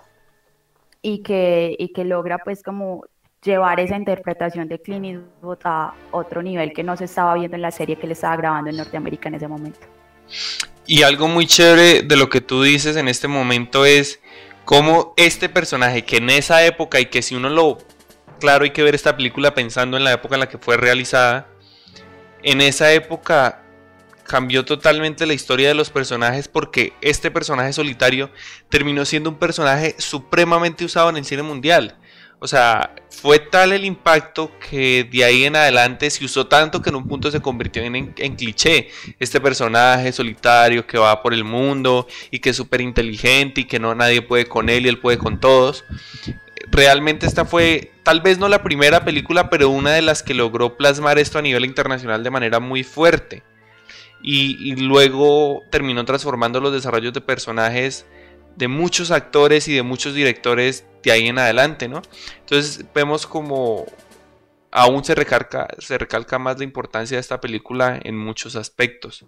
[1.01, 3.03] y que, y que logra pues como
[3.43, 7.61] llevar esa interpretación de Clint Eastwood a otro nivel que no se estaba viendo en
[7.61, 9.79] la serie que le estaba grabando en Norteamérica en ese momento.
[10.85, 14.19] Y algo muy chévere de lo que tú dices en este momento es
[14.65, 17.77] cómo este personaje que en esa época y que si uno lo...
[18.39, 21.47] Claro, hay que ver esta película pensando en la época en la que fue realizada.
[22.41, 23.63] En esa época
[24.23, 28.29] cambió totalmente la historia de los personajes porque este personaje solitario
[28.69, 31.97] terminó siendo un personaje supremamente usado en el cine mundial.
[32.41, 36.89] O sea, fue tal el impacto que de ahí en adelante se usó tanto que
[36.89, 38.89] en un punto se convirtió en, cliché.
[39.19, 43.79] Este personaje solitario que va por el mundo y que es súper inteligente y que
[43.79, 45.83] no nadie puede con él y él puede con todos.
[46.71, 50.77] Realmente esta fue tal vez no la primera película, pero una de las que logró
[50.77, 53.43] plasmar esto a nivel internacional de manera muy fuerte.
[54.21, 58.05] Y, y luego terminó transformando los desarrollos de personajes
[58.59, 62.01] de muchos actores y de muchos directores de ahí en adelante, ¿no?
[62.41, 63.85] Entonces vemos como
[64.69, 69.25] aún se recalca, se recalca más la importancia de esta película en muchos aspectos.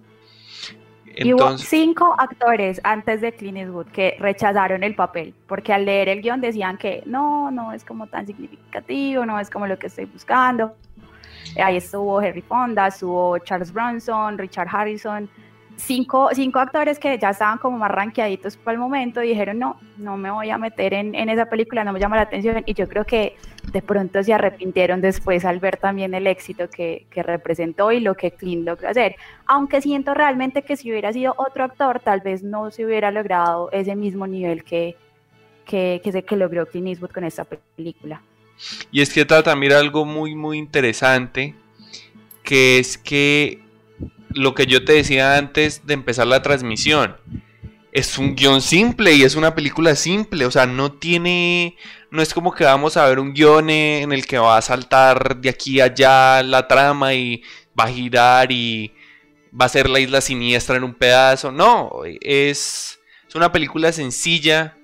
[1.16, 6.10] y hubo cinco actores antes de Clint Eastwood que rechazaron el papel, porque al leer
[6.10, 9.88] el guion decían que no, no es como tan significativo, no es como lo que
[9.88, 10.76] estoy buscando.
[11.56, 15.30] Ahí estuvo Henry Fonda, estuvo Charles Bronson, Richard Harrison,
[15.86, 20.18] cinco, cinco actores que ya estaban como más ranqueaditos para el momento dijeron, no, no
[20.18, 22.64] me voy a meter en, en, esa película, no me llama la atención.
[22.66, 23.36] Y yo creo que
[23.72, 28.16] de pronto se arrepintieron después al ver también el éxito que, que representó y lo
[28.16, 29.16] que Clint logró hacer.
[29.46, 33.70] Aunque siento realmente que si hubiera sido otro actor, tal vez no se hubiera logrado
[33.72, 34.96] ese mismo nivel que,
[35.66, 38.22] que, que, que logró Clint Eastwood con esta película.
[38.92, 41.56] Y es que trata, mira, algo muy, muy interesante,
[42.44, 43.71] que es que
[44.34, 47.18] lo que yo te decía antes de empezar la transmisión.
[47.92, 51.76] Es un guion simple y es una película simple, o sea, no tiene,
[52.10, 55.38] no es como que vamos a ver un guion en el que va a saltar
[55.38, 57.44] de aquí a allá la trama y
[57.78, 58.94] va a girar y
[59.60, 61.92] va a ser la isla siniestra en un pedazo, no,
[62.22, 64.78] es, es una película sencilla,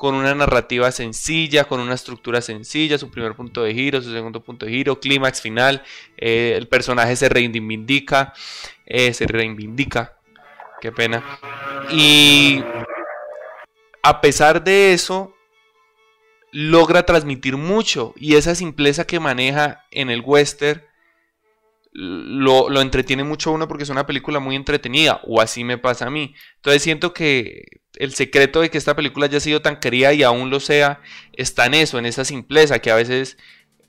[0.00, 4.42] con una narrativa sencilla, con una estructura sencilla, su primer punto de giro, su segundo
[4.42, 5.82] punto de giro, clímax final,
[6.16, 8.32] eh, el personaje se reivindica,
[8.86, 10.16] eh, se reivindica,
[10.80, 11.22] qué pena.
[11.90, 12.64] Y
[14.02, 15.36] a pesar de eso,
[16.50, 20.82] logra transmitir mucho y esa simpleza que maneja en el western
[21.92, 26.06] lo, lo, entretiene mucho uno porque es una película muy entretenida, o así me pasa
[26.06, 26.34] a mí.
[26.56, 30.50] Entonces siento que el secreto de que esta película haya sido tan querida y aún
[30.50, 31.00] lo sea,
[31.32, 33.36] está en eso, en esa simpleza, que a veces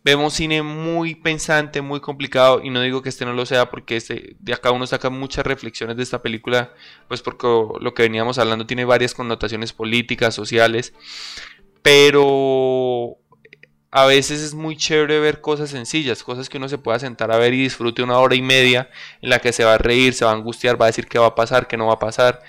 [0.03, 3.95] vemos cine muy pensante, muy complicado, y no digo que este no lo sea, porque
[3.97, 6.73] este, de acá uno saca muchas reflexiones de esta película,
[7.07, 7.47] pues porque
[7.79, 10.93] lo que veníamos hablando tiene varias connotaciones políticas, sociales,
[11.83, 13.17] pero
[13.91, 17.37] a veces es muy chévere ver cosas sencillas, cosas que uno se pueda sentar a
[17.37, 18.89] ver y disfrute una hora y media
[19.21, 21.19] en la que se va a reír, se va a angustiar, va a decir qué
[21.19, 22.41] va a pasar, qué no va a pasar,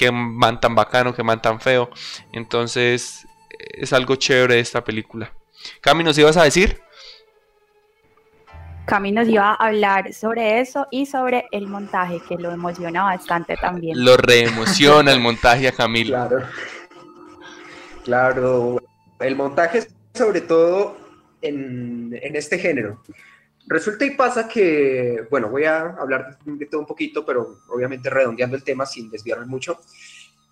[0.00, 1.90] qué man tan bacano, qué man tan feo.
[2.32, 5.30] Entonces es algo chévere de esta película.
[5.82, 6.80] Cami, ¿nos ibas a decir?
[8.86, 13.58] Cami nos iba a hablar sobre eso y sobre el montaje, que lo emociona bastante
[13.58, 14.02] también.
[14.02, 16.28] Lo reemociona el montaje a Camila.
[16.30, 16.46] Claro.
[18.04, 18.82] Claro.
[19.20, 20.96] El montaje sobre todo
[21.42, 23.02] en, este género.
[23.66, 28.56] Resulta y pasa que, bueno, voy a hablar de todo un poquito, pero obviamente redondeando
[28.56, 29.78] el tema sin desviarme mucho.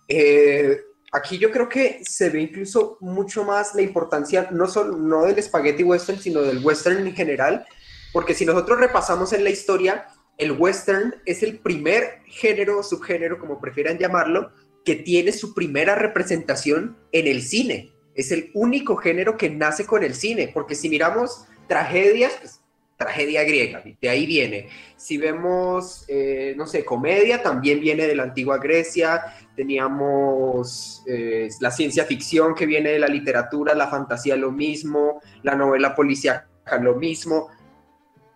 [0.07, 5.25] Eh, aquí yo creo que se ve incluso mucho más la importancia, no solo no
[5.25, 7.65] del spaghetti western, sino del western en general,
[8.13, 13.59] porque si nosotros repasamos en la historia, el western es el primer género, subgénero, como
[13.59, 14.51] prefieran llamarlo,
[14.85, 20.03] que tiene su primera representación en el cine es el único género que nace con
[20.03, 22.58] el cine, porque si miramos tragedias, pues,
[22.99, 24.67] tragedia griega, de ahí viene.
[24.97, 29.23] Si vemos, eh, no sé, comedia, también viene de la antigua Grecia,
[29.55, 35.55] teníamos eh, la ciencia ficción que viene de la literatura, la fantasía lo mismo, la
[35.55, 36.49] novela policíaca
[36.81, 37.47] lo mismo,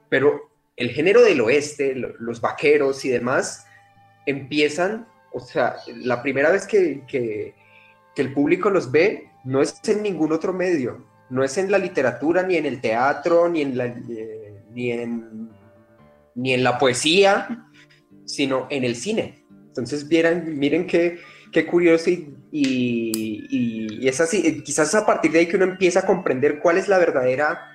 [0.07, 3.67] pero el género del oeste, los vaqueros y demás,
[4.25, 7.53] empiezan, o sea, la primera vez que,
[8.15, 12.43] el público los ve no es en ningún otro medio, no es en la literatura,
[12.43, 14.42] ni en el teatro, ni en la, eh,
[14.73, 15.49] ni en,
[16.35, 17.67] ni en la poesía,
[18.25, 19.45] sino en el cine.
[19.67, 21.19] Entonces, vieran, miren qué,
[21.51, 26.05] qué curioso y, y, es así, quizás a partir de ahí que uno empieza a
[26.05, 27.69] comprender cuál es la verdadera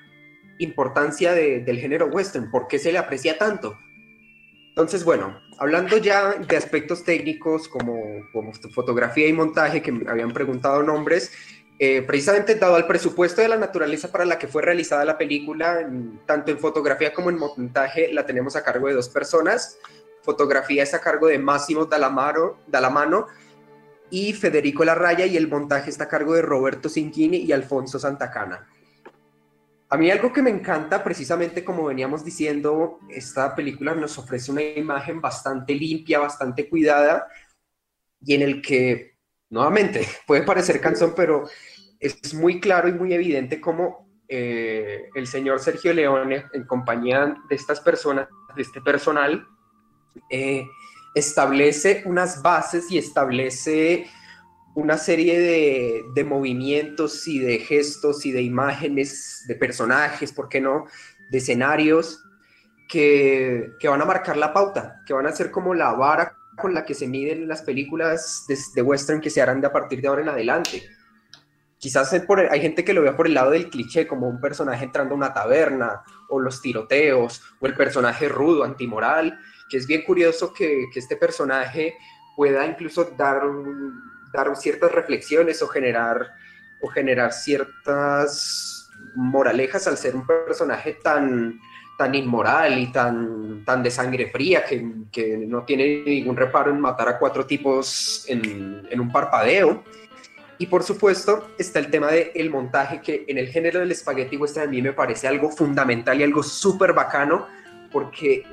[0.59, 3.77] importancia del género western, por qué se le aprecia tanto.
[4.69, 8.01] Entonces, bueno, hablando ya de aspectos técnicos como,
[8.33, 11.33] como fotografía y montaje, que me habían preguntado nombres,
[11.79, 15.89] eh, precisamente dado al presupuesto de la naturaleza para la que fue realizada la película,
[16.27, 19.79] tanto en fotografía como en montaje, la tenemos a cargo de dos personas.
[20.23, 23.27] Fotografía es a cargo de Máximo Dalamano
[24.11, 28.67] y Federico Larraya, y el montaje está a cargo de Roberto Cinquini y Alfonso Santacana.
[29.91, 34.63] A mí algo que me encanta, precisamente como veníamos diciendo, esta película nos ofrece una
[34.63, 37.29] imagen bastante limpia, bastante cuidada,
[38.21, 39.18] y en el que,
[39.51, 41.49] nuevamente, puede parecer canción, pero
[42.01, 47.57] es muy claro y muy evidente cómo eh, el señor Sergio Leone, en compañía de
[47.57, 49.47] estas personas, de este personal,
[50.31, 50.67] eh,
[51.15, 54.07] establece unas bases y establece
[54.75, 60.87] una serie de, movimientos y de gestos y de imágenes, de personajes, ¿por qué no?
[61.31, 62.23] De escenarios
[62.89, 66.85] que, van a marcar la pauta, que van a ser como la vara con la
[66.85, 68.45] que se miden las películas
[68.75, 70.83] de, western que se harán de a partir de ahora en adelante.
[71.79, 75.15] Quizás hay gente que lo vea por el lado del cliché, como un personaje entrando
[75.15, 79.39] a una taberna, o los tiroteos, o el personaje rudo, antimoral,
[79.71, 81.95] que es bien curioso que, este personaje
[82.37, 83.43] pueda incluso dar
[84.57, 86.33] ciertas reflexiones o generar
[87.33, 91.61] ciertas moralejas al ser un personaje tan,
[91.99, 96.81] tan inmoral y tan, tan de sangre fría que, que no tiene ningún reparo en
[96.81, 99.83] matar a cuatro tipos en, en un parpadeo.
[100.59, 104.37] Y por supuesto está el tema del el montaje, que en el género del espagueti
[104.37, 107.49] western a mí me parece algo fundamental y algo súper bacano,
[107.91, 108.45] porque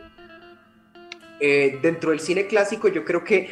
[1.39, 3.51] eh, dentro del cine clásico yo creo que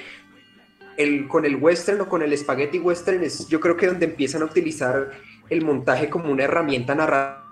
[1.28, 4.46] con el western o con el spaghetti western es yo creo que donde empiezan a
[4.46, 5.12] utilizar
[5.50, 7.43] el montaje como una herramienta narrativa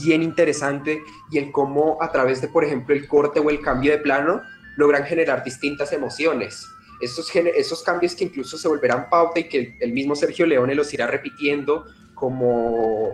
[0.00, 3.92] bien interesante y el cómo a través de, por ejemplo, el corte o el cambio
[3.92, 4.42] de plano
[4.76, 6.68] logran generar distintas emociones.
[7.00, 10.92] Esos, esos cambios que incluso se volverán pauta y que el mismo Sergio Leone los
[10.94, 11.84] irá repitiendo
[12.14, 13.10] como,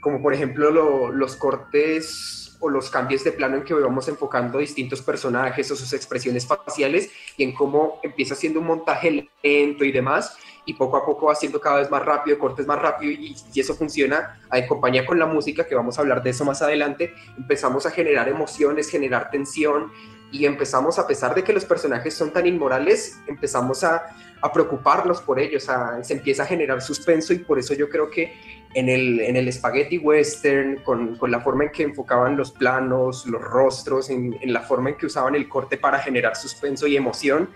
[0.00, 5.02] como por ejemplo los cortes o los cambios de plano en que vamos enfocando distintos
[5.02, 10.36] personajes o sus expresiones faciales y en cómo empieza siendo un montaje lento y demás
[10.64, 13.60] y poco a poco va siendo cada vez más rápido, cortes más rápido y, y,
[13.60, 17.12] eso funciona en compañía con la música, que vamos a hablar de eso más adelante,
[17.36, 19.90] empezamos a generar emociones, generar tensión
[20.32, 25.20] y empezamos, a pesar de que los personajes son tan inmorales, empezamos a, a preocuparnos
[25.20, 25.68] por ellos,
[26.02, 28.32] se empieza a generar suspenso y por eso yo creo que
[28.74, 33.26] en el, en el spaghetti western, con, con, la forma en que enfocaban los planos,
[33.26, 36.96] los rostros, en, en, la forma en que usaban el corte para generar suspenso y
[36.96, 37.50] emoción,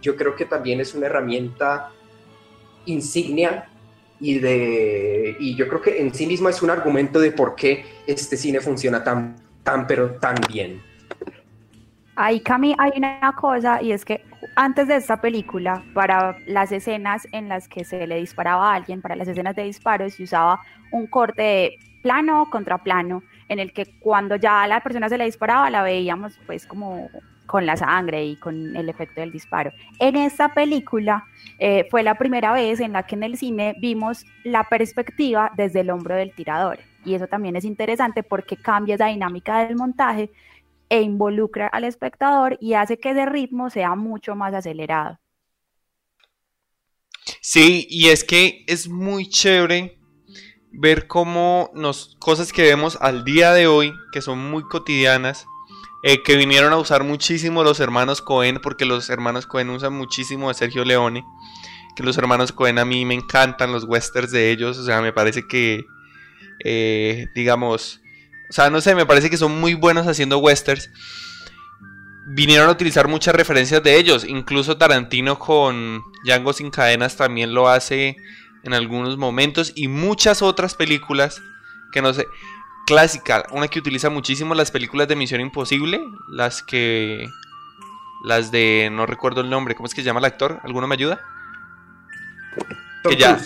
[0.00, 1.90] yo creo que también es una herramienta
[2.86, 3.68] insignia
[4.20, 7.84] y, de, y yo creo que en sí misma es un argumento de por qué
[8.06, 10.82] este cine funciona tan, tan pero tan bien.
[12.16, 14.22] Ahí, Cami, hay una cosa y es que
[14.56, 19.00] antes de esta película, para las escenas en las que se le disparaba a alguien,
[19.00, 20.60] para las escenas de disparos, se usaba
[20.92, 25.18] un corte de plano contra plano, en el que cuando ya a la persona se
[25.18, 27.08] le disparaba, la veíamos pues como
[27.50, 29.72] con la sangre y con el efecto del disparo.
[29.98, 31.24] En esta película
[31.58, 35.80] eh, fue la primera vez en la que en el cine vimos la perspectiva desde
[35.80, 36.78] el hombro del tirador.
[37.04, 40.30] Y eso también es interesante porque cambia esa dinámica del montaje
[40.88, 45.18] e involucra al espectador y hace que ese ritmo sea mucho más acelerado.
[47.40, 49.98] Sí, y es que es muy chévere
[50.70, 55.48] ver cómo nos cosas que vemos al día de hoy, que son muy cotidianas,
[56.02, 60.48] eh, que vinieron a usar muchísimo los hermanos Cohen, porque los hermanos Cohen usan muchísimo
[60.48, 61.24] de Sergio Leone,
[61.96, 65.12] que los hermanos Cohen a mí me encantan los westerns de ellos, o sea, me
[65.12, 65.84] parece que,
[66.64, 68.00] eh, digamos,
[68.50, 70.90] o sea, no sé, me parece que son muy buenos haciendo westerns.
[72.26, 74.24] Vinieron a utilizar muchas referencias de ellos.
[74.24, 78.16] Incluso Tarantino con Django sin cadenas también lo hace
[78.64, 79.72] en algunos momentos.
[79.76, 81.40] Y muchas otras películas
[81.92, 82.26] que no sé.
[82.86, 86.00] Clásica, una que utiliza muchísimo las películas de Misión Imposible.
[86.28, 87.28] Las que.
[88.24, 88.88] Las de.
[88.90, 89.74] No recuerdo el nombre.
[89.74, 90.60] ¿Cómo es que se llama el actor?
[90.64, 91.20] ¿Alguno me ayuda?
[93.08, 93.40] que ya,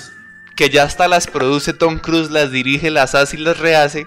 [0.57, 4.07] que ya hasta las produce Tom Cruise, las dirige, las hace y las rehace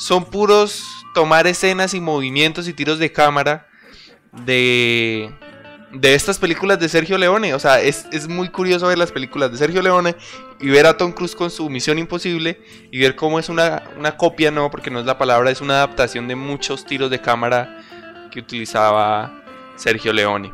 [0.00, 3.66] son puros tomar escenas y movimientos y tiros de cámara
[4.32, 5.30] de,
[5.92, 7.54] de estas películas de Sergio Leone.
[7.54, 10.14] O sea, es, muy curioso ver las películas de Sergio Leone
[10.60, 12.60] y ver a Tom Cruise con su Misión Imposible
[12.90, 15.74] y ver cómo es una, una copia, no, porque no es la palabra, es una
[15.74, 17.82] adaptación de muchos tiros de cámara
[18.30, 19.42] que utilizaba
[19.76, 20.52] Sergio Leone.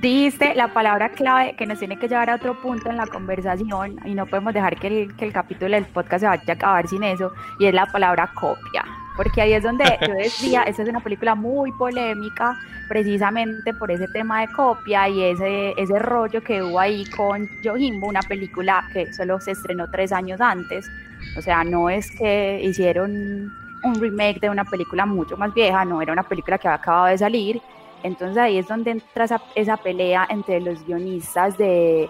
[0.00, 3.98] Dijiste la palabra clave que nos tiene que llevar a otro punto en la conversación
[4.04, 6.86] y no podemos dejar que el, que el capítulo del podcast se vaya a acabar
[6.86, 8.84] sin eso y es la palabra copia
[9.16, 12.58] porque ahí es donde yo decía, esta es una película muy polémica,
[12.88, 18.06] precisamente por ese tema de copia y ese, ese rollo que hubo ahí con Yojimbo,
[18.06, 20.88] una película que solo se estrenó tres años antes,
[21.36, 23.52] o sea, no es que hicieron
[23.82, 27.06] un remake de una película mucho más vieja, no, era una película que había acabado
[27.06, 27.60] de salir,
[28.02, 32.08] entonces ahí es donde entra esa, esa pelea entre los guionistas de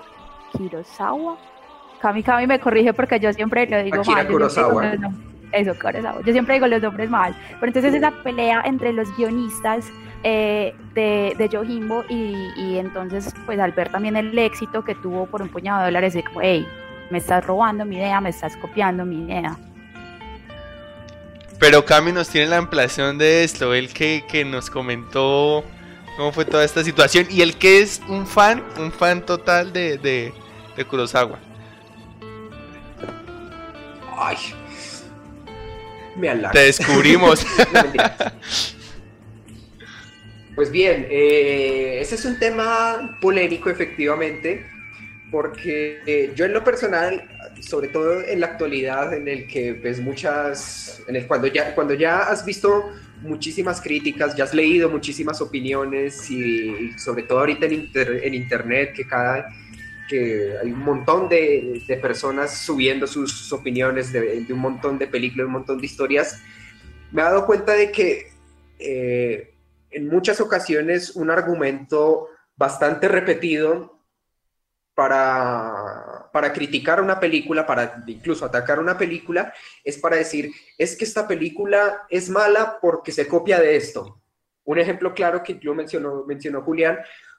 [0.53, 1.39] Kurosawa,
[2.01, 4.03] Kami Kami me corrige porque yo siempre lo digo
[5.53, 7.35] Akira Kurosawa eso, Yo siempre digo los nombres mal.
[7.61, 9.87] Pero entonces esa pelea entre los guionistas
[10.23, 15.27] eh, de, de Yojimbo y, y, entonces pues al ver también el éxito que tuvo
[15.27, 16.67] por un puñado de dólares, de como, hey,
[17.11, 19.57] me estás robando mi idea, me estás copiando mi idea.
[21.59, 25.65] Pero Cami nos tiene la ampliación de esto, el que, que nos comentó
[26.17, 29.97] cómo fue toda esta situación y el que es un fan, un fan total de,
[29.99, 30.35] de,
[30.77, 31.39] de Kurosawa.
[34.19, 34.37] Ay,
[36.53, 37.41] te descubrimos.
[40.55, 44.65] pues bien, eh, ese es un tema polémico efectivamente,
[45.31, 47.29] porque eh, yo en lo personal,
[47.61, 51.95] sobre todo en la actualidad, en el que ves muchas, en el cuando ya cuando
[51.95, 52.93] ya has visto
[53.23, 59.07] muchísimas críticas, ya has leído muchísimas opiniones y, sobre todo ahorita en, en internet que
[59.07, 59.49] cada
[60.09, 65.47] que hay un montón de, de personas subiendo sus opiniones de, un montón de películas,
[65.47, 66.41] un montón de historias,
[67.13, 68.33] me he dado cuenta de que
[68.79, 69.55] eh,
[69.91, 74.01] en muchas ocasiones un argumento bastante repetido
[74.95, 79.53] para, para criticar una película, para incluso atacar una película,
[79.85, 84.23] es para decir, es que esta película es mala porque se copia de esto.
[84.65, 86.99] Un ejemplo claro que yo mencionó, mencionó Julián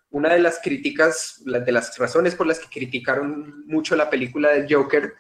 [0.09, 4.73] una de las críticas, de las razones por las que criticaron mucho la película del
[4.73, 5.13] Joker,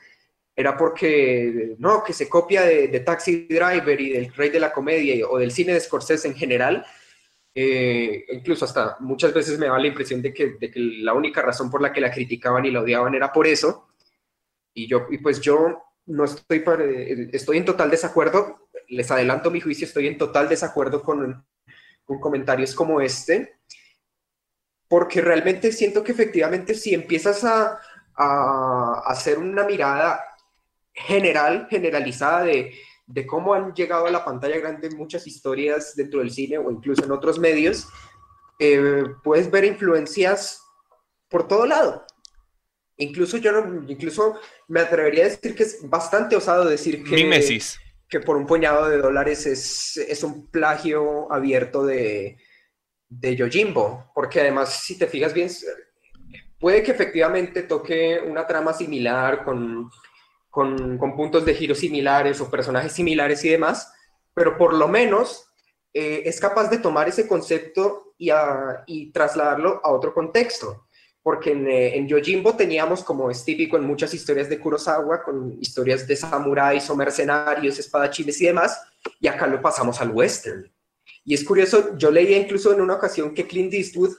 [0.55, 5.27] era porque, no, que se copia de, Taxi Driver y del Rey de la Comedia
[5.27, 6.83] o del cine de Scorsese en general.
[7.53, 11.41] Eh, incluso hasta muchas veces me da la impresión de que, de que, la única
[11.41, 13.89] razón por la que la criticaban y la odiaban era por eso.
[14.73, 19.59] Y yo, y pues yo no estoy, para, estoy en total desacuerdo, les adelanto mi
[19.61, 21.45] juicio, estoy en total desacuerdo con,
[22.03, 23.57] con comentarios como este
[24.87, 27.79] porque realmente siento que efectivamente si empiezas a,
[29.05, 30.23] hacer una mirada
[30.91, 32.73] general, generalizada de,
[33.27, 37.11] cómo han llegado a la pantalla grande muchas historias dentro del cine o incluso en
[37.11, 37.87] otros medios,
[38.57, 40.63] eh, puedes ver influencias
[41.29, 42.07] por todo lado.
[42.97, 43.51] Incluso yo
[43.87, 47.59] incluso me atrevería a decir que es bastante osado decir que,
[48.09, 52.39] que por un puñado de dólares es, es un plagio abierto de,
[53.09, 55.49] de Yojimbo, porque además, si te fijas bien,
[56.59, 59.89] puede que efectivamente toque una trama similar con,
[60.49, 63.93] con, puntos de giro similares o personajes similares y demás,
[64.33, 65.45] pero por lo menos
[65.93, 68.31] eh, es capaz de tomar ese concepto y,
[68.87, 70.85] y trasladarlo a otro contexto.
[71.21, 75.57] Porque en, eh, en, Yojimbo teníamos, como es típico en muchas historias de Kurosawa, con
[75.59, 78.81] historias de samuráis o mercenarios, espadachines y demás,
[79.19, 80.71] y acá lo pasamos al western.
[81.27, 84.15] Y es curioso, yo leía incluso en una ocasión que Clint Eastwood,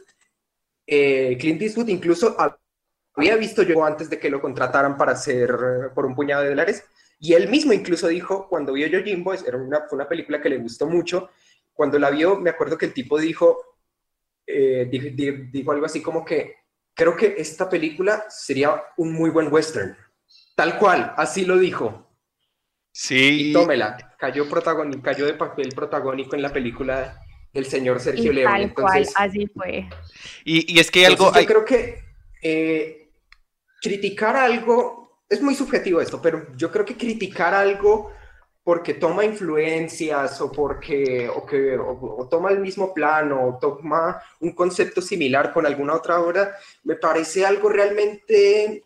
[0.86, 2.36] eh, Clint Eastwood incluso
[3.14, 5.56] había visto yo antes de que lo contrataran para hacer
[5.94, 6.84] por un puñado de dólares,
[7.18, 10.50] y él mismo incluso dijo, cuando vio yo Jimbo, era una, fue una película que
[10.50, 11.30] le gustó mucho,
[11.72, 13.56] cuando la vio, me acuerdo que el tipo dijo,
[14.46, 14.90] eh,
[15.50, 16.56] dijo, algo así como que,
[16.92, 19.96] creo que esta película sería un muy buen western.
[20.54, 22.07] Tal cual, así lo dijo.
[23.00, 23.50] Sí.
[23.50, 27.16] Y tómela, cayó, protagónico, cayó de papel protagónico en la película
[27.52, 28.50] del señor Sergio León.
[28.50, 29.88] Tal cual, así fue.
[30.44, 31.32] Y, es que algo...
[31.32, 32.02] Yo creo que
[32.42, 33.12] eh,
[33.80, 38.10] criticar algo, es muy subjetivo esto, pero yo creo que criticar algo
[38.64, 44.50] porque toma influencias o porque o que o, toma el mismo plano o toma un
[44.50, 48.82] concepto similar con alguna otra obra, me parece algo realmente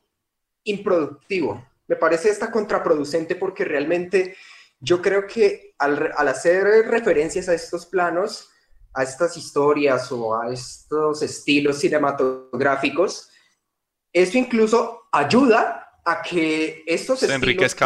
[0.65, 4.35] improductivo me parece esta contraproducente porque realmente
[4.81, 8.49] yo creo que al, hacer referencias a estos planos,
[8.95, 13.29] a estas historias o a estos estilos cinematográficos,
[14.11, 17.77] eso incluso ayuda a que estos estilos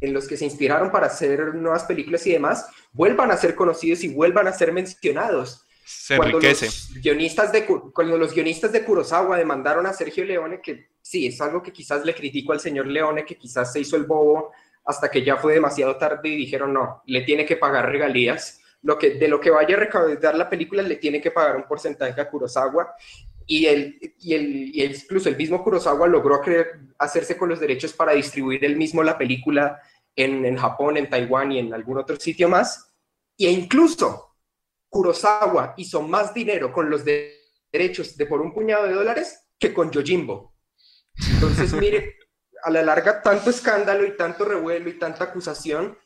[0.00, 4.04] en los que se inspiraron para hacer nuevas películas y demás vuelvan a ser conocidos
[4.04, 5.66] y vuelvan a ser mencionados.
[5.88, 6.66] Se enriquece.
[6.66, 11.40] Los guionistas de, cuando los guionistas de Kurosawa demandaron a Sergio Leone que sí, es
[11.40, 14.52] algo que quizás le critico al señor Leone, que quizás se hizo el bobo
[14.84, 18.98] hasta que ya fue demasiado tarde y dijeron, no, le tiene que pagar regalías, lo
[18.98, 22.20] que, de lo que vaya a recaudar la película le tiene que pagar un porcentaje
[22.20, 22.94] a Kurosawa
[23.46, 26.42] y, el, y, el, incluso el mismo Kurosawa logró
[26.98, 29.80] hacerse con los derechos para distribuir él mismo la película
[30.14, 32.92] en, en Japón, en Taiwán y en algún otro sitio más.
[33.38, 34.27] E incluso
[34.88, 39.90] Kurosawa hizo más dinero con los derechos de por un puñado de dólares que con
[39.90, 40.54] Yojimbo.
[41.34, 42.16] Entonces, mire,
[42.62, 45.96] a la larga, tanto escándalo y tanto revuelo y tanta acusación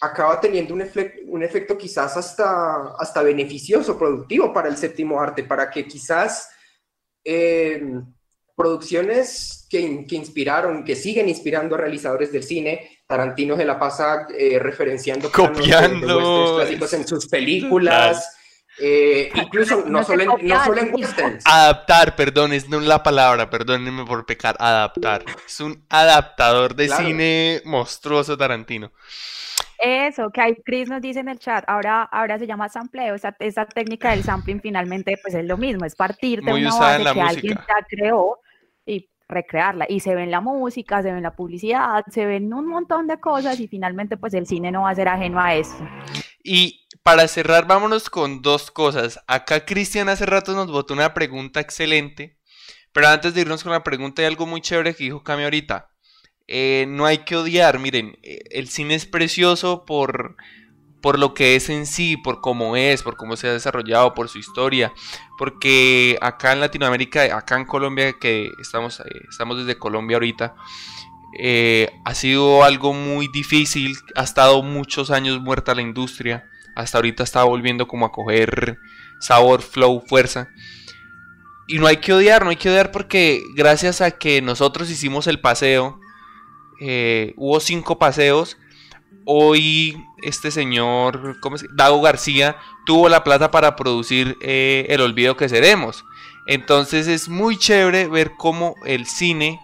[0.00, 0.82] acaba teniendo un,
[1.28, 6.48] un efecto quizás hasta, hasta beneficioso, productivo para el séptimo arte, para que quizás
[7.22, 7.82] eh,
[8.56, 14.26] producciones que, que, inspiraron, que siguen inspirando a realizadores del cine, Tarantino se la pasa
[14.36, 18.36] eh, referenciando copiando clásicos en sus películas.
[18.80, 21.44] Eh, incluso no, solo en, no solo en westerns.
[21.46, 25.24] Adaptar, perdón, es no la palabra, perdónenme por pecar, adaptar.
[25.46, 28.90] Es un adaptador de cine monstruoso Tarantino.
[29.78, 33.36] Eso, que hay, Chris nos dice en el chat, ahora, ahora se llama sampleo, esa,
[33.38, 37.20] esa técnica del sampling finalmente pues es lo mismo, es partir de una base que
[37.20, 38.38] alguien ya creó
[38.86, 39.86] y recrearla.
[39.88, 43.06] Y se ve en la música, se ve en la publicidad, se ven un montón
[43.06, 45.76] de cosas y finalmente pues el cine no va a ser ajeno a eso.
[46.42, 49.20] Y para cerrar, vámonos con dos cosas.
[49.26, 52.38] Acá Cristian hace rato nos botó una pregunta excelente,
[52.92, 55.90] pero antes de irnos con la pregunta hay algo muy chévere que dijo Cami ahorita.
[56.46, 60.36] Eh, no hay que odiar, miren, eh, el cine es precioso por,
[61.04, 64.30] por lo que es en sí, por cómo es, por cómo se ha desarrollado, por
[64.30, 64.94] su historia,
[65.36, 70.54] porque acá en Latinoamérica, acá en Colombia, que estamos, eh, estamos desde Colombia ahorita,
[72.06, 77.44] ha sido algo muy difícil, ha estado muchos años muerta la industria, hasta ahorita está
[77.44, 78.78] volviendo como a coger
[79.20, 80.48] sabor, flow, fuerza.
[81.66, 85.26] Y no hay que odiar, no hay que odiar porque gracias a que nosotros hicimos
[85.26, 86.00] el paseo,
[86.80, 88.56] eh, hubo cinco paseos.
[89.26, 95.48] Hoy este señor, ¿cómo Dago García, tuvo la plata para producir eh, El Olvido que
[95.48, 96.04] Seremos.
[96.46, 99.60] Entonces es muy chévere ver cómo el cine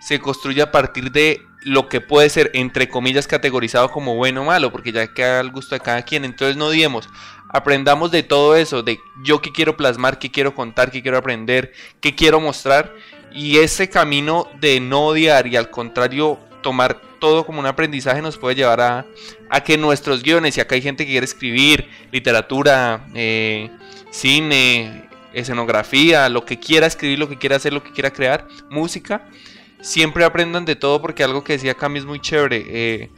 [0.00, 4.44] se construye a partir de lo que puede ser, entre comillas, categorizado como bueno o
[4.44, 6.26] malo, porque ya queda al gusto de cada quien.
[6.26, 7.08] Entonces no odiemos,
[7.48, 11.72] aprendamos de todo eso, de yo qué quiero plasmar, qué quiero contar, qué quiero aprender,
[12.02, 12.94] qué quiero mostrar.
[13.32, 18.36] Y ese camino de no odiar y al contrario tomar todo como un aprendizaje nos
[18.36, 19.06] puede llevar a,
[19.64, 23.70] que nuestros guiones, y acá hay gente que quiere escribir, literatura, eh,
[24.10, 29.26] cine, escenografía, lo que quiera escribir, lo que quiera hacer, lo que quiera crear, música,
[29.80, 32.62] siempre aprendan de todo porque algo que decía Cami es muy chévere.
[32.68, 33.10] Eh,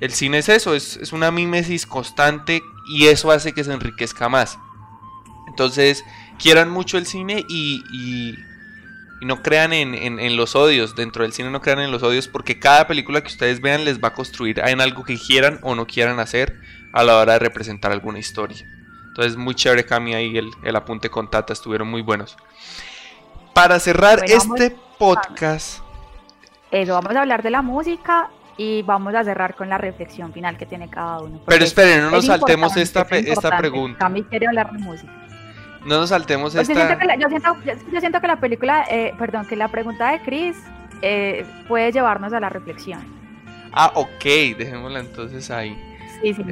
[0.00, 4.30] el cine es eso, es, es, una mímesis constante y eso hace que se enriquezca
[4.30, 4.58] más.
[5.48, 6.02] Entonces,
[6.38, 8.34] quieran mucho el cine y
[9.24, 10.94] no crean en, los odios.
[10.94, 14.02] Dentro del cine no crean en los odios porque cada película que ustedes vean les
[14.02, 16.60] va a construir en algo que quieran o no quieran hacer
[16.92, 18.66] a la hora de representar alguna historia.
[19.08, 22.36] Entonces, muy chévere, Cami, ahí el, el apunte con Tata, estuvieron muy buenos.
[23.52, 25.80] Para cerrar este podcast.
[26.70, 30.56] Eso, vamos a hablar de la música y vamos a cerrar con la reflexión final
[30.56, 31.40] que tiene cada uno.
[31.46, 33.98] Pero esperen, no nos saltemos esta, esta pregunta.
[33.98, 35.12] Cami quiere hablar de música.
[35.84, 36.98] No nos saltemos pues esta...
[37.16, 37.28] Yo
[38.00, 40.56] siento, que la, película, eh, perdón, que la pregunta de Chris
[41.02, 43.04] eh, puede llevarnos a la reflexión.
[43.72, 44.24] Ah, ok,
[44.56, 45.76] dejémosla entonces ahí.
[46.22, 46.42] Sí, sí,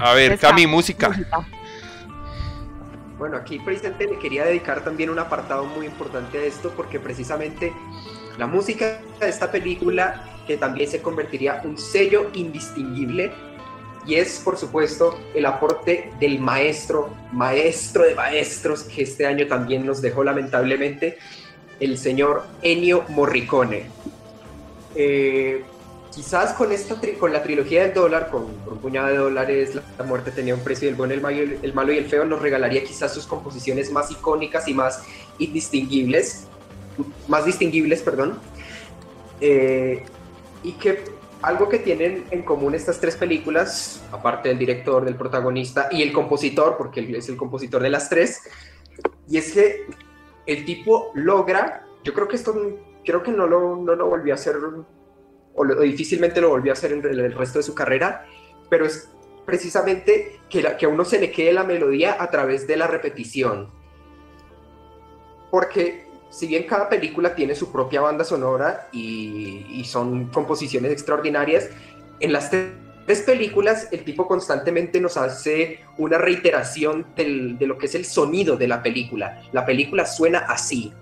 [0.00, 1.10] a ver, Cami, música.
[3.18, 7.72] Bueno, aquí precisamente le quería dedicar también un apartado muy importante a esto porque precisamente
[8.38, 13.30] la música de esta película que también se convertiría un sello indistinguible
[14.06, 19.84] y es, por supuesto, el aporte del maestro, maestro de maestros, que este año también
[19.84, 21.18] nos dejó lamentablemente,
[21.78, 23.86] el señor Ennio Morricone.
[24.94, 25.62] Eh,
[26.14, 30.30] quizás con, esta con la trilogía del dólar, con, un puñado de dólares, la, muerte
[30.30, 33.12] tenía un precio, el bueno, el malo, el, malo y el feo, nos regalaría quizás
[33.12, 35.02] sus composiciones más icónicas y más
[35.38, 36.46] indistinguibles,
[37.28, 38.38] más distinguibles, perdón.
[39.40, 40.04] Eh,
[40.62, 45.88] y que algo que tienen en común estas tres películas, aparte del director, del protagonista
[45.90, 48.42] y el compositor, porque él es el compositor de las tres,
[49.28, 49.86] y es que
[50.46, 52.54] el tipo logra, yo creo que esto,
[53.04, 54.56] creo que no lo, no lo volvió a hacer,
[55.54, 58.26] o, difícilmente lo volvió a hacer en el resto de su carrera,
[58.68, 59.10] pero es
[59.46, 63.70] precisamente que, que a uno se le quede la melodía a través de la repetición.
[65.50, 71.68] Porque si bien cada película tiene su propia banda sonora y, son composiciones extraordinarias,
[72.20, 77.94] en las tres películas el tipo constantemente nos hace una reiteración de lo que es
[77.96, 79.42] el sonido de la película.
[79.52, 80.92] La película suena así.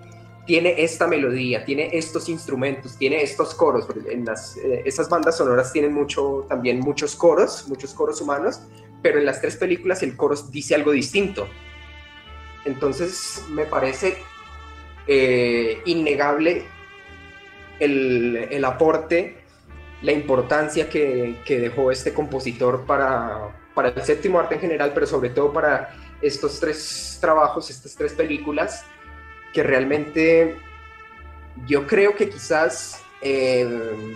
[0.47, 5.71] tiene esta melodía, tiene estos instrumentos, tiene estos coros, en las, eh, esas bandas sonoras
[5.71, 8.61] tienen mucho, también muchos coros, muchos coros humanos,
[9.03, 11.47] pero en las tres películas el coro dice algo distinto.
[12.65, 14.17] Entonces me parece
[15.11, 16.65] eh, innegable
[17.79, 19.37] el, el, aporte,
[20.03, 25.07] la importancia que, que, dejó este compositor para, para el séptimo arte en general, pero
[25.07, 28.85] sobre todo para estos tres trabajos, estas tres películas
[29.51, 30.57] que realmente
[31.65, 34.15] yo creo que quizás eh,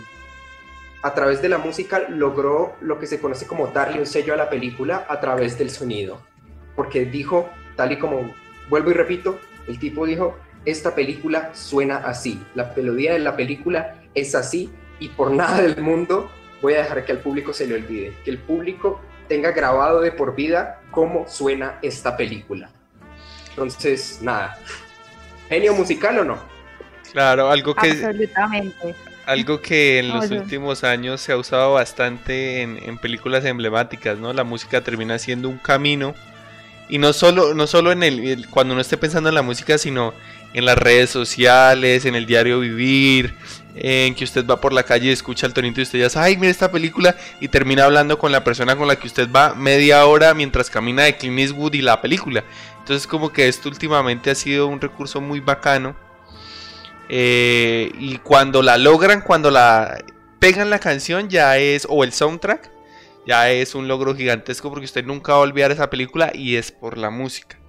[1.01, 4.37] a través de la música logró lo que se conoce como darle un sello a
[4.37, 6.21] la película a través del sonido.
[6.75, 8.31] Porque dijo, tal y como
[8.69, 13.95] vuelvo y repito, el tipo dijo, esta película suena así, la melodía de la película
[14.13, 17.75] es así y por nada del mundo voy a dejar que al público se le
[17.75, 22.69] olvide, que el público tenga grabado de por vida cómo suena esta película.
[23.49, 24.57] Entonces, nada,
[25.49, 26.39] genio musical o no?
[27.11, 27.91] Claro, algo que...
[27.91, 28.95] Absolutamente.
[29.25, 34.33] Algo que en los últimos años se ha usado bastante en, películas emblemáticas, ¿no?
[34.33, 36.13] La música termina siendo un camino.
[36.89, 40.13] Y no solo, no solo en el, cuando uno esté pensando en la música, sino
[40.53, 43.33] en las redes sociales, en el diario vivir,
[43.75, 46.37] en que usted va por la calle y escucha el tonito y usted ya ay,
[46.37, 50.05] mira esta película y termina hablando con la persona con la que usted va media
[50.05, 52.43] hora mientras camina de Clint Eastwood y la película.
[52.79, 55.95] Entonces como que esto últimamente ha sido un recurso muy bacano.
[57.09, 60.03] Eh, y cuando la logran, cuando la
[60.39, 62.71] pegan la canción ya es, o el soundtrack,
[63.25, 66.71] ya es un logro gigantesco porque usted nunca va a olvidar esa película y es
[66.71, 67.62] por la música.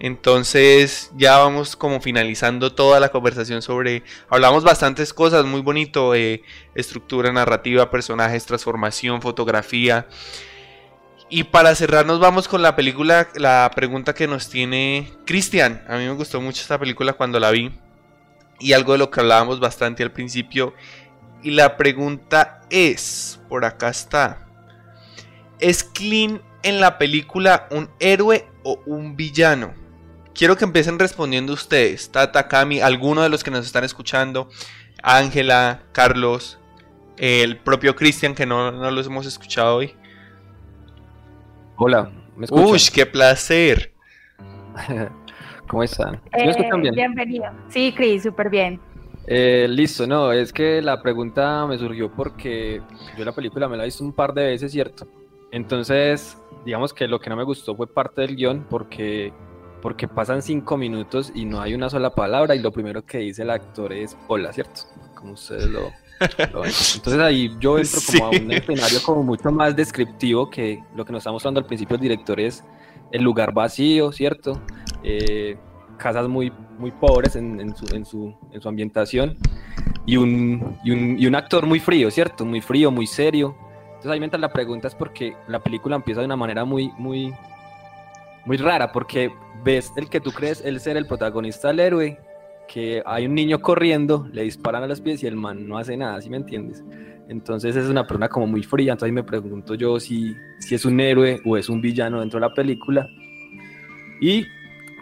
[0.00, 4.02] Entonces ya vamos como finalizando toda la conversación sobre...
[4.30, 6.42] Hablamos bastantes cosas, muy bonito, eh,
[6.74, 10.08] estructura narrativa, personajes, transformación, fotografía.
[11.28, 15.84] Y para cerrar nos vamos con la película, la pregunta que nos tiene Cristian.
[15.86, 17.70] A mí me gustó mucho esta película cuando la vi.
[18.58, 20.72] Y algo de lo que hablábamos bastante al principio.
[21.42, 24.46] Y la pregunta es, por acá está.
[25.58, 29.79] ¿Es Clean en la película un héroe o un villano?
[30.34, 32.10] Quiero que empiecen respondiendo ustedes.
[32.10, 34.48] Tata, Cami, alguno de los que nos están escuchando.
[35.02, 36.58] Ángela, Carlos,
[37.16, 39.94] el propio Cristian, que no, no los hemos escuchado hoy.
[41.76, 42.66] Hola, ¿me escuchan?
[42.66, 43.92] Uy, qué placer.
[45.68, 46.20] ¿Cómo están?
[46.32, 46.94] ¿Me eh, escuchan bien?
[46.94, 47.46] Bienvenido.
[47.68, 48.80] Sí, Cris, súper bien.
[49.26, 52.82] Eh, listo, no, es que la pregunta me surgió porque
[53.16, 55.06] yo la película me la he visto un par de veces, ¿cierto?
[55.52, 59.32] Entonces, digamos que lo que no me gustó fue parte del guion porque,
[59.80, 63.42] porque pasan cinco minutos y no hay una sola palabra y lo primero que dice
[63.42, 64.82] el actor es hola, ¿cierto?
[65.14, 70.50] Como ustedes lo, entonces ahí yo entro como a un escenario como mucho más descriptivo
[70.50, 72.62] que lo que nos está mostrando al principio el director es
[73.10, 74.60] el lugar vacío, ¿cierto?
[75.02, 75.56] Eh,
[75.96, 79.36] casas muy, muy pobres en, su, en, su, en, su, ambientación
[80.06, 82.44] y un, y, un, y un, actor muy frío, ¿cierto?
[82.44, 83.56] Muy frío, muy serio.
[83.86, 87.34] Entonces ahí mientras la pregunta es porque la película empieza de una manera muy, muy,
[88.46, 89.30] muy rara, porque
[89.64, 92.18] ves el que tú crees el ser el protagonista del héroe
[92.72, 95.96] que hay un niño corriendo, le disparan a los pies y el man no hace
[95.96, 96.84] nada, ¿sí me entiendes?
[97.28, 101.00] Entonces es una persona como muy fría, entonces me pregunto yo si, si es un
[101.00, 103.08] héroe o es un villano dentro de la película.
[104.20, 104.46] Y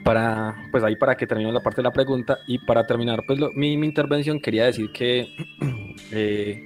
[0.02, 3.38] para, pues ahí para que termine la parte de la pregunta y para terminar pues
[3.54, 5.26] mi, mi, intervención quería decir que
[6.12, 6.62] eh,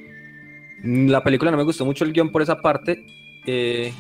[0.85, 3.05] la película no me gustó mucho el guion por esa parte.
[3.47, 3.93] Eh,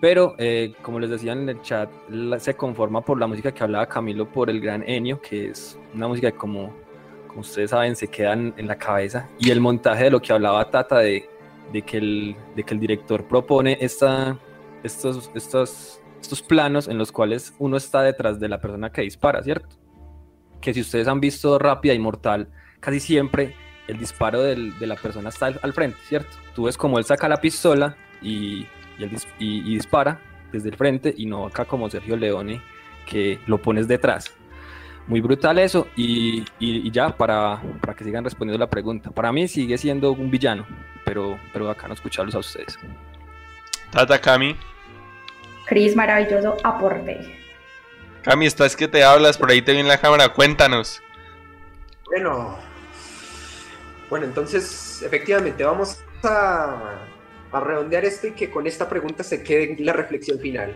[0.00, 1.90] pero, eh, como les decía en el chat,
[2.38, 6.08] se conforma por la música que hablaba Camilo por el gran Enio, que es una
[6.08, 6.74] música que como,
[7.26, 9.28] como ustedes saben se queda en, la cabeza.
[9.38, 11.28] Y el montaje de lo que hablaba Tata, de,
[11.70, 14.38] de, que, el, de que el director propone esta,
[14.82, 19.42] estos, estos, estos planos en los cuales uno está detrás de la persona que dispara,
[19.42, 19.76] ¿cierto?
[20.62, 22.48] Que si ustedes han visto Rápida y Mortal,
[22.80, 23.54] casi siempre
[23.86, 26.30] el disparo del, de la persona está al, al frente, ¿cierto?
[26.54, 28.66] Tú ves como él saca la pistola y
[29.38, 30.20] y, dispara
[30.52, 32.62] desde el frente y no acá como Sergio Leone
[33.06, 34.32] que lo pones detrás.
[35.06, 36.44] Muy brutal eso y,
[36.90, 39.10] ya para, para, que sigan respondiendo la pregunta.
[39.10, 40.66] Para mí sigue siendo un villano,
[41.04, 42.78] pero, pero acá no escucharlos a ustedes.
[43.90, 44.56] Tata Cami.
[45.66, 47.40] Cris, maravilloso aporte.
[48.22, 51.02] Cami, estás que te hablas, por ahí te viene la cámara, cuéntanos.
[52.04, 52.58] Bueno,
[54.10, 56.98] bueno, entonces efectivamente vamos a
[57.52, 60.74] a redondear esto y que con esta pregunta se quede la reflexión final.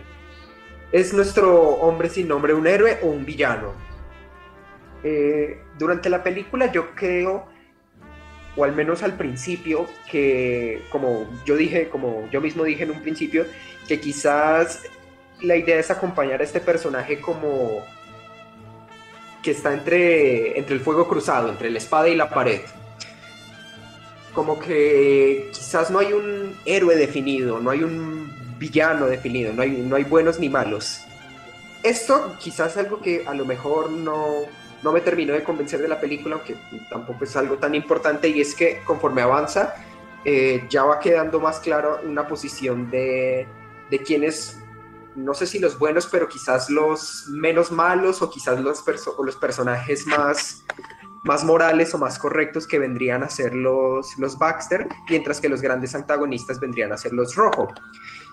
[0.91, 3.73] ¿Es nuestro hombre sin nombre un héroe o un villano?
[5.03, 7.45] Eh, durante la película yo creo,
[8.55, 13.01] o al menos al principio, que como yo dije, como yo mismo dije en un
[13.01, 13.45] principio,
[13.87, 14.83] que quizás
[15.41, 17.83] la idea es acompañar a este personaje como
[19.43, 22.61] que está entre, entre el fuego cruzado, entre la espada y la pared.
[24.35, 29.71] Como que quizás no hay un héroe definido, no hay un villano definido, no hay,
[29.71, 31.01] no hay buenos ni malos.
[31.83, 34.41] Esto quizás es algo que a lo mejor no,
[34.83, 36.55] no me terminó de convencer de la película, aunque
[36.89, 39.75] tampoco es algo tan importante, y es que conforme avanza,
[40.25, 43.47] eh, ya va quedando más claro una posición de,
[43.89, 44.59] de quienes,
[45.15, 48.83] no sé si los buenos, pero quizás los menos malos o quizás los,
[49.23, 50.63] los personajes más,
[51.25, 55.61] más morales o más correctos que vendrían a ser los, los Baxter, mientras que los
[55.61, 57.67] grandes antagonistas vendrían a ser los Rojo.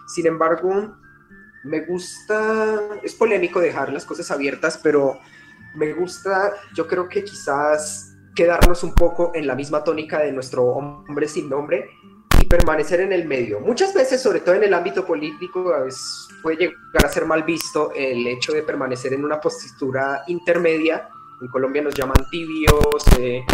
[0.07, 0.95] Sin embargo,
[1.64, 5.18] me gusta, es polémico dejar las cosas abiertas, pero
[5.74, 10.64] me gusta, yo creo que quizás quedarnos un poco en la misma tónica de nuestro
[10.64, 11.88] hombre sin nombre
[12.40, 13.61] y permanecer en el medio.
[13.61, 17.93] Muchas veces, sobre todo en el ámbito político, veces puede llegar a ser mal visto
[17.95, 21.09] el hecho de permanecer en una postura intermedia.
[21.43, 23.45] En Colombia nos llaman tibios, eh,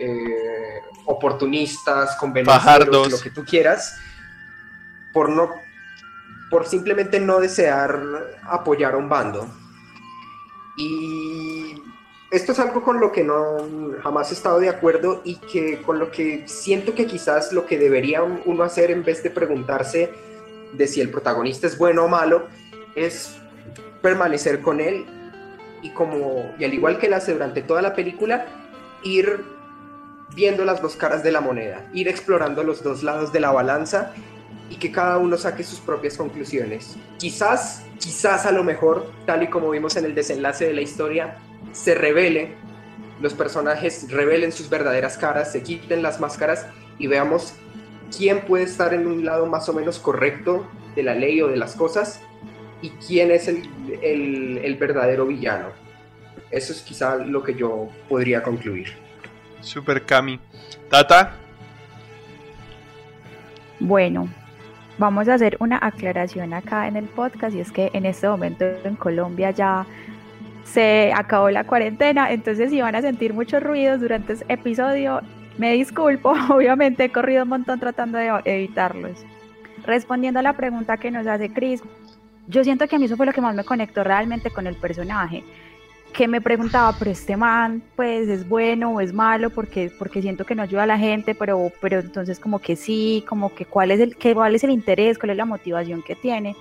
[0.00, 4.00] eh, oportunistas, convenencieros, lo que tú quieras,
[5.12, 5.50] por no
[6.50, 8.00] por simplemente no desear
[8.44, 9.46] apoyar a un bando.
[10.78, 11.82] Y
[12.30, 13.58] esto es algo con lo que no
[14.02, 17.78] jamás he estado de acuerdo y que con lo que siento que quizás lo que
[17.78, 20.12] debería uno hacer en vez de preguntarse
[20.72, 22.46] de si el protagonista es bueno o malo
[22.94, 23.36] es
[24.00, 25.06] permanecer con él
[25.84, 28.46] y como y al igual que él hace durante toda la película
[29.02, 29.44] ir
[30.34, 34.12] viendo las dos caras de la moneda, ir explorando los dos lados de la balanza
[34.70, 36.96] y que cada uno saque sus propias conclusiones.
[37.18, 41.36] Quizás, quizás a lo mejor, tal y como vimos en el desenlace de la historia,
[41.72, 42.54] se revele,
[43.20, 46.66] los personajes revelen sus verdaderas caras, se quiten las máscaras
[46.98, 47.52] y veamos
[48.16, 50.66] quién puede estar en un lado más o menos correcto
[50.96, 52.22] de la ley o de las cosas
[52.84, 55.68] y quién es el, el, verdadero villano.
[56.50, 58.92] Eso es quizá lo que yo podría concluir.
[59.62, 60.38] Super Cami.
[60.90, 61.32] Tata.
[63.80, 64.28] Bueno,
[64.98, 68.66] vamos a hacer una aclaración acá en el podcast y es que en este momento
[68.84, 69.86] en Colombia ya
[70.64, 75.22] se acabó la cuarentena, entonces si van a sentir muchos ruidos durante este episodio,
[75.56, 79.24] me disculpo, obviamente he corrido un montón tratando de evitarlos.
[79.86, 81.82] Respondiendo a la pregunta que nos hace Chris,
[82.46, 84.76] yo siento que a mí eso fue lo que más me conectó realmente con el
[84.76, 85.44] personaje
[86.14, 90.46] que me preguntaba, pero este man, pues es bueno o es malo, porque, porque siento
[90.46, 93.90] que no ayuda a la gente, pero, pero entonces como que sí, como que cuál
[93.90, 96.54] es el, cuál es el interés, cuál es la motivación que tiene.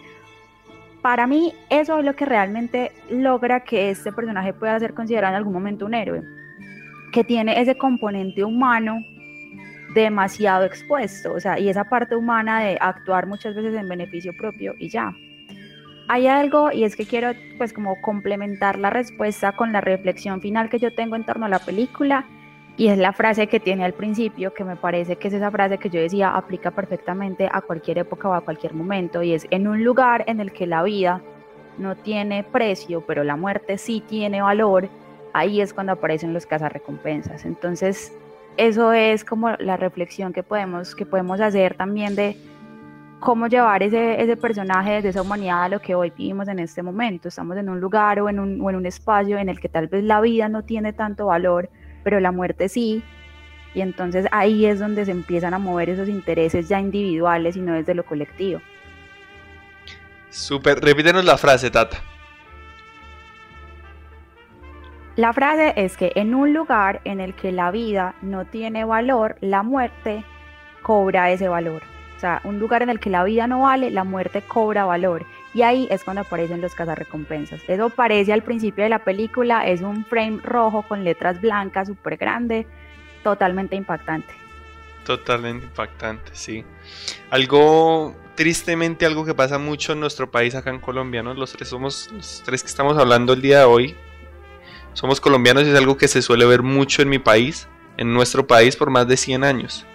[1.04, 5.38] Para mí eso es lo que realmente logra que este personaje pueda ser considerado en
[5.38, 6.24] algún momento un héroe,
[7.12, 8.98] que tiene ese componente humano
[9.94, 14.74] demasiado expuesto, o sea, y esa parte humana de actuar muchas veces en beneficio propio
[14.80, 15.14] y ya
[16.08, 20.70] hay algo y es que quiero pues como complementar la respuesta con la reflexión final
[20.70, 22.26] que yo tengo en torno a la película
[22.76, 25.78] y es la frase que tiene al principio que me parece que es esa frase
[25.78, 29.68] que yo decía aplica perfectamente a cualquier época o a cualquier momento y es en
[29.68, 31.22] un lugar en el que la vida
[31.78, 34.90] no tiene precio pero la muerte sí tiene valor
[35.34, 37.44] ahí es cuando aparecen los cazarrecompensas.
[37.46, 38.14] Entonces
[38.56, 42.38] eso es como la reflexión que podemos que podemos hacer también de
[43.24, 46.84] cómo llevar ese, ese personaje de esa humanidad a lo que hoy vivimos en este
[46.84, 47.30] momento.
[47.30, 49.88] Estamos en un lugar o en un, o en un espacio en el que tal
[49.88, 51.70] vez la vida no tiene tanto valor,
[52.04, 53.02] pero la muerte sí.
[53.74, 57.74] Y entonces ahí es donde se empiezan a mover esos intereses ya individuales y no
[57.74, 58.62] desde lo colectivo.
[60.30, 61.98] Súper, repítenos la frase, Tata.
[65.16, 69.38] La frase es que en un lugar en el que la vida no tiene valor,
[69.42, 70.26] la muerte
[70.82, 71.93] cobra ese valor
[72.44, 75.26] un lugar en el que la vida no vale, la muerte cobra valor.
[75.54, 77.62] Y ahí es cuando aparecen los cazarrecompensas.
[77.68, 82.18] Eso parece al principio de la película, es un frame rojo con letras blancas súper
[82.18, 82.66] grande,
[83.24, 84.34] totalmente impactante.
[85.06, 86.64] Totalmente impactante, sí.
[87.30, 91.34] Algo, tristemente, algo que pasa mucho en nuestro país acá en Colombia, ¿no?
[91.34, 93.96] Los tres somos, los tres que estamos hablando el día de hoy,
[94.94, 97.68] somos colombianos y es algo que se suele ver mucho en mi país,
[97.98, 99.86] en nuestro país por más de 100 años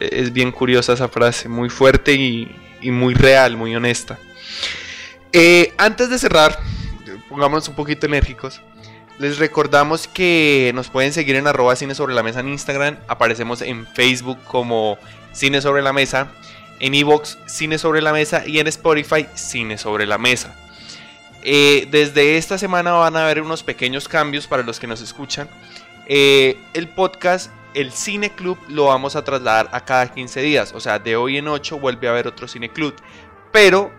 [0.00, 4.18] es bien curiosa esa frase, muy fuerte y, muy real, muy honesta.
[5.32, 6.58] Eh, antes de cerrar,
[7.28, 8.60] pongamos un poquito enérgicos.
[9.18, 12.98] Les recordamos que nos pueden seguir en arroba cine sobre la mesa en Instagram.
[13.06, 14.98] Aparecemos en Facebook como
[15.32, 16.28] Cine sobre la mesa.
[16.80, 18.42] En Evox Cine sobre la mesa.
[18.46, 20.56] Y en Spotify Cine sobre la mesa.
[21.42, 25.48] Eh, desde esta semana van a haber unos pequeños cambios para los que nos escuchan.
[26.06, 30.72] Eh, el podcast el Cine Club lo vamos a trasladar a cada 15 días.
[30.74, 32.94] O sea, de hoy en 8 vuelve a haber otro Cine Club.
[33.52, 33.92] Pero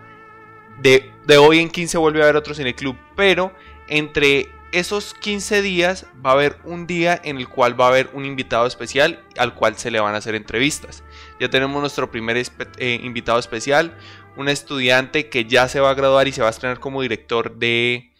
[0.80, 2.96] de, de hoy en 15 vuelve a haber otro Cine Club.
[3.14, 3.52] Pero
[3.88, 8.10] entre esos 15 días va a haber un día en el cual va a haber
[8.12, 11.02] un invitado especial al cual se le van a hacer entrevistas.
[11.40, 13.96] Ya tenemos nuestro primer eh, invitado especial,
[14.36, 17.56] un estudiante que ya se va a graduar y se va a estrenar como director
[17.56, 18.12] de,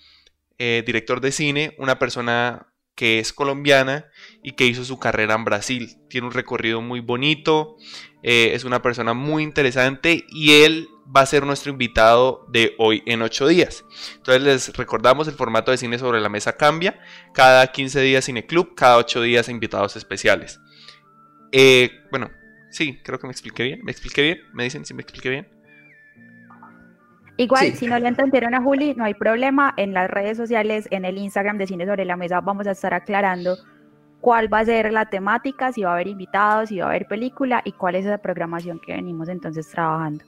[0.59, 4.07] eh, director de cine, una persona que es colombiana
[4.47, 5.99] y que hizo su carrera en Brasil.
[6.09, 7.77] Tiene un recorrido muy bonito,
[8.23, 13.03] eh, es una persona muy interesante y él va a ser nuestro invitado de hoy
[13.07, 13.85] en 8 días.
[14.15, 17.01] Entonces les recordamos, el formato de cine sobre la mesa cambia.
[17.35, 20.61] Cada 15 días Cine Club, cada 8 días invitados especiales.
[21.51, 22.31] Eh, bueno,
[22.71, 23.81] sí, creo que me expliqué bien.
[23.83, 24.39] ¿Me expliqué bien?
[24.55, 25.49] ¿Me dicen si me expliqué bien?
[27.37, 29.75] Igual, si no le entendieron a Juli, no hay problema.
[29.77, 32.95] En las redes sociales, en el Instagram de Cine sobre la Mesa, vamos a estar
[32.95, 33.59] aclarando
[34.21, 37.07] cuál va a ser la temática, si va a haber invitados, si va a haber
[37.07, 40.25] película y cuál es la programación que venimos entonces trabajando.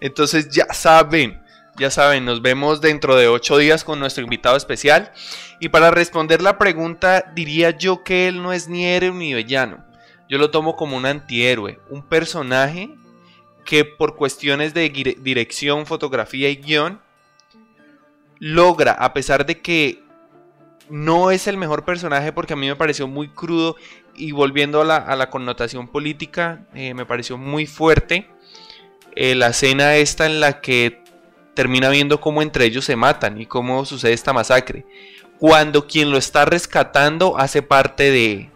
[0.00, 1.40] Entonces ya saben,
[1.78, 5.12] ya saben, nos vemos dentro de ocho días con nuestro invitado especial.
[5.60, 9.84] Y para responder la pregunta, diría yo que él no es ni héroe ni villano.
[10.28, 12.90] Yo lo tomo como un antihéroe, un personaje
[13.64, 14.88] que por cuestiones de
[15.20, 17.00] dirección, fotografía y guion,
[18.38, 20.02] logra, a pesar de que
[20.92, 23.76] no es el mejor personaje porque a mí me pareció muy crudo
[24.14, 28.28] y volviendo a la, connotación política, eh, me pareció muy fuerte
[29.16, 31.02] eh, la escena esta en la que
[31.54, 34.84] termina viendo cómo entre ellos se matan y cómo sucede esta masacre.
[35.38, 38.50] Cuando quien lo está rescatando hace parte de,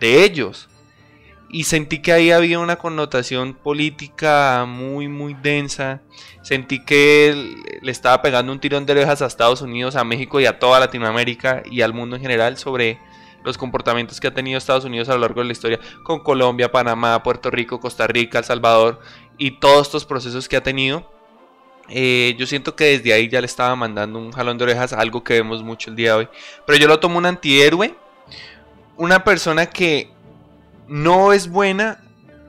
[0.00, 0.70] de ellos
[1.54, 6.02] y sentí que ahí había una connotación política muy muy densa.
[6.42, 10.46] Sentí que le estaba pegando un tirón de orejas a Estados Unidos, a México y
[10.46, 12.98] a toda Latinoamérica y al mundo en general sobre
[13.44, 16.72] los comportamientos que ha tenido Estados Unidos a lo largo de la historia con Colombia,
[16.72, 18.98] Panamá, Puerto Rico, Costa Rica, El Salvador
[19.38, 21.08] y todos estos procesos que ha tenido.
[21.88, 25.22] Eh, yo siento que desde ahí ya le estaba mandando un jalón de orejas, algo
[25.22, 26.28] que vemos mucho el día de hoy.
[26.66, 27.94] Pero yo lo tomo un antihéroe,
[28.96, 30.13] una persona que
[30.88, 32.02] no es buena,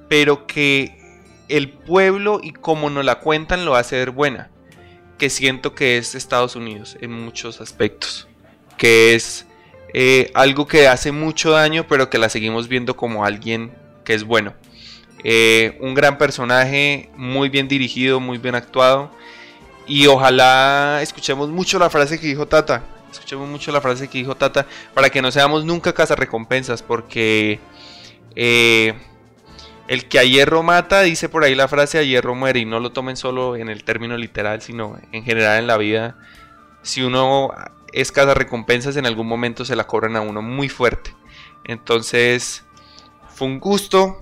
[0.10, 0.98] pero que
[1.48, 4.50] el pueblo y como nos la cuentan lo hace ver buena.
[5.18, 8.28] Que siento que es Estados Unidos en muchos aspectos.
[8.78, 9.46] Que es
[9.94, 13.72] eh, algo que hace mucho daño, pero que la seguimos viendo como alguien
[14.04, 14.54] que es bueno.
[15.24, 19.12] Eh, un gran personaje, muy bien dirigido, muy bien actuado.
[19.88, 22.84] Y ojalá escuchemos mucho la frase que dijo Tata.
[23.12, 27.60] Escuchemos mucho la frase que dijo Tata para que no seamos nunca recompensas porque
[28.36, 28.94] eh,
[29.88, 32.80] el que a hierro mata, dice por ahí la frase a hierro muere, y no
[32.80, 36.18] lo tomen solo en el término literal, sino en general en la vida.
[36.82, 37.52] Si uno
[37.94, 41.14] es casa recompensas, en algún momento se la cobran a uno muy fuerte.
[41.64, 42.64] Entonces,
[43.30, 44.20] fue un gusto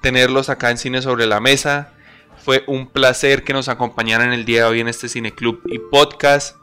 [0.00, 1.92] tenerlos acá en Cine sobre la Mesa.
[2.38, 5.78] Fue un placer que nos acompañaran el día de hoy en este Cine Club y
[5.78, 6.56] podcast.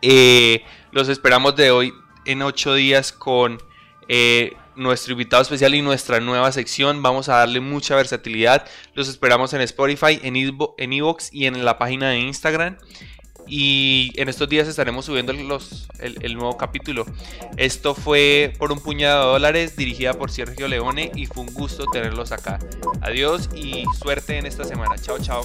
[0.00, 3.62] Eh, los esperamos de hoy en ocho días con
[4.08, 7.02] eh, nuestro invitado especial y nuestra nueva sección.
[7.02, 8.66] Vamos a darle mucha versatilidad.
[8.94, 10.36] Los esperamos en Spotify, en
[10.92, 12.76] Evox y en la página de Instagram.
[13.46, 17.04] Y en estos días estaremos subiendo los, el, nuevo capítulo.
[17.56, 21.84] Esto fue por un puñado de dólares, dirigida por Sergio Leone y fue un gusto
[21.86, 22.58] tenerlos acá.
[23.00, 24.96] Adiós y suerte en esta semana.
[24.96, 25.42] Chao, chao.